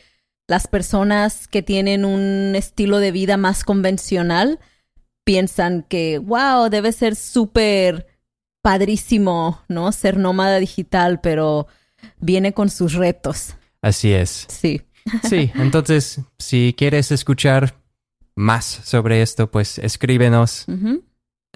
las 0.47 0.65
personas 0.65 1.47
que 1.47 1.61
tienen 1.61 2.05
un 2.05 2.55
estilo 2.55 2.97
de 2.97 3.11
vida 3.11 3.37
más 3.37 3.63
convencional 3.63 4.59
piensan 5.23 5.83
que, 5.87 6.17
wow, 6.17 6.69
debe 6.69 6.91
ser 6.91 7.15
súper 7.15 8.10
padrísimo, 8.61 9.61
¿no? 9.67 9.91
Ser 9.91 10.17
nómada 10.17 10.59
digital, 10.59 11.19
pero 11.21 11.67
viene 12.19 12.53
con 12.53 12.69
sus 12.69 12.93
retos. 12.93 13.55
Así 13.81 14.11
es. 14.13 14.45
Sí. 14.49 14.81
Sí, 15.23 15.51
entonces, 15.55 16.21
si 16.37 16.75
quieres 16.77 17.11
escuchar 17.11 17.73
más 18.35 18.65
sobre 18.65 19.23
esto, 19.23 19.49
pues 19.49 19.79
escríbenos. 19.79 20.67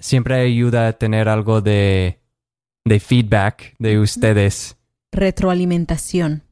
Siempre 0.00 0.40
ayuda 0.40 0.88
a 0.88 0.92
tener 0.94 1.28
algo 1.28 1.60
de, 1.60 2.18
de 2.84 2.98
feedback 2.98 3.76
de 3.78 4.00
ustedes. 4.00 4.76
Retroalimentación. 5.12 6.42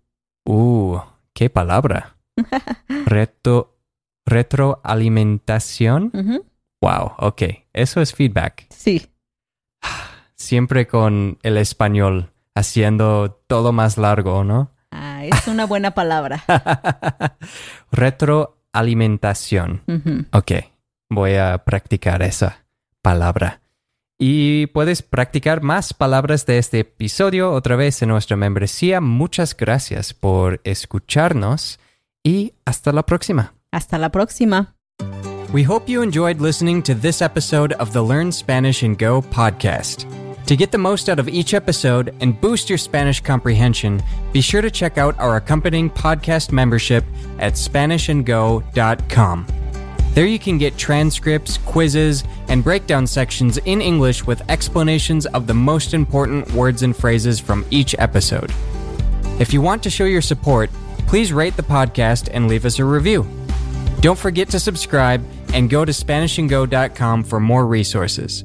Uh, 0.44 0.98
qué 1.32 1.50
palabra. 1.50 2.16
Reto, 3.06 3.76
retroalimentación. 4.24 6.12
Wow, 6.80 7.12
ok. 7.18 7.42
Eso 7.72 8.00
es 8.00 8.14
feedback. 8.14 8.66
Sí. 8.70 9.06
Siempre 10.44 10.86
con 10.86 11.38
el 11.42 11.56
español, 11.56 12.32
haciendo 12.54 13.40
todo 13.46 13.72
más 13.72 13.96
largo, 13.96 14.44
¿no? 14.44 14.72
Ah, 14.90 15.24
es 15.24 15.48
una 15.48 15.64
buena 15.64 15.92
palabra. 15.92 16.44
Retroalimentación. 17.90 19.82
Ujú. 19.86 20.26
Ok, 20.32 20.52
voy 21.08 21.36
a 21.36 21.64
practicar 21.64 22.22
esa 22.22 22.66
palabra. 23.00 23.62
Y 24.18 24.66
puedes 24.66 25.00
practicar 25.00 25.62
más 25.62 25.94
palabras 25.94 26.44
de 26.44 26.58
este 26.58 26.80
episodio 26.80 27.50
otra 27.50 27.76
vez 27.76 28.02
en 28.02 28.10
nuestra 28.10 28.36
membresía. 28.36 29.00
Muchas 29.00 29.56
gracias 29.56 30.12
por 30.12 30.60
escucharnos 30.64 31.80
y 32.22 32.52
hasta 32.66 32.92
la 32.92 33.04
próxima. 33.06 33.54
Hasta 33.72 33.96
la 33.96 34.10
próxima. 34.10 34.76
We 35.54 35.64
hope 35.64 35.90
you 35.90 36.02
enjoyed 36.02 36.38
listening 36.38 36.82
to 36.82 36.94
this 36.94 37.22
episode 37.22 37.72
of 37.78 37.92
the 37.94 38.02
Learn 38.02 38.30
Spanish 38.30 38.82
and 38.82 38.98
Go 38.98 39.22
podcast. 39.22 40.04
To 40.46 40.56
get 40.56 40.70
the 40.70 40.78
most 40.78 41.08
out 41.08 41.18
of 41.18 41.28
each 41.28 41.54
episode 41.54 42.14
and 42.20 42.38
boost 42.38 42.68
your 42.68 42.76
Spanish 42.76 43.20
comprehension, 43.20 44.02
be 44.32 44.42
sure 44.42 44.60
to 44.60 44.70
check 44.70 44.98
out 44.98 45.18
our 45.18 45.36
accompanying 45.36 45.88
podcast 45.88 46.52
membership 46.52 47.02
at 47.38 47.54
SpanishAndGo.com. 47.54 49.46
There 50.12 50.26
you 50.26 50.38
can 50.38 50.58
get 50.58 50.76
transcripts, 50.76 51.56
quizzes, 51.58 52.24
and 52.48 52.62
breakdown 52.62 53.06
sections 53.06 53.56
in 53.58 53.80
English 53.80 54.26
with 54.26 54.48
explanations 54.50 55.24
of 55.26 55.46
the 55.46 55.54
most 55.54 55.94
important 55.94 56.52
words 56.52 56.82
and 56.82 56.94
phrases 56.94 57.40
from 57.40 57.64
each 57.70 57.96
episode. 57.98 58.52
If 59.40 59.52
you 59.52 59.62
want 59.62 59.82
to 59.84 59.90
show 59.90 60.04
your 60.04 60.22
support, 60.22 60.70
please 61.06 61.32
rate 61.32 61.56
the 61.56 61.62
podcast 61.62 62.28
and 62.32 62.48
leave 62.48 62.66
us 62.66 62.78
a 62.78 62.84
review. 62.84 63.26
Don't 64.00 64.18
forget 64.18 64.50
to 64.50 64.60
subscribe 64.60 65.24
and 65.54 65.70
go 65.70 65.84
to 65.84 65.92
SpanishAndGo.com 65.92 67.24
for 67.24 67.40
more 67.40 67.66
resources. 67.66 68.44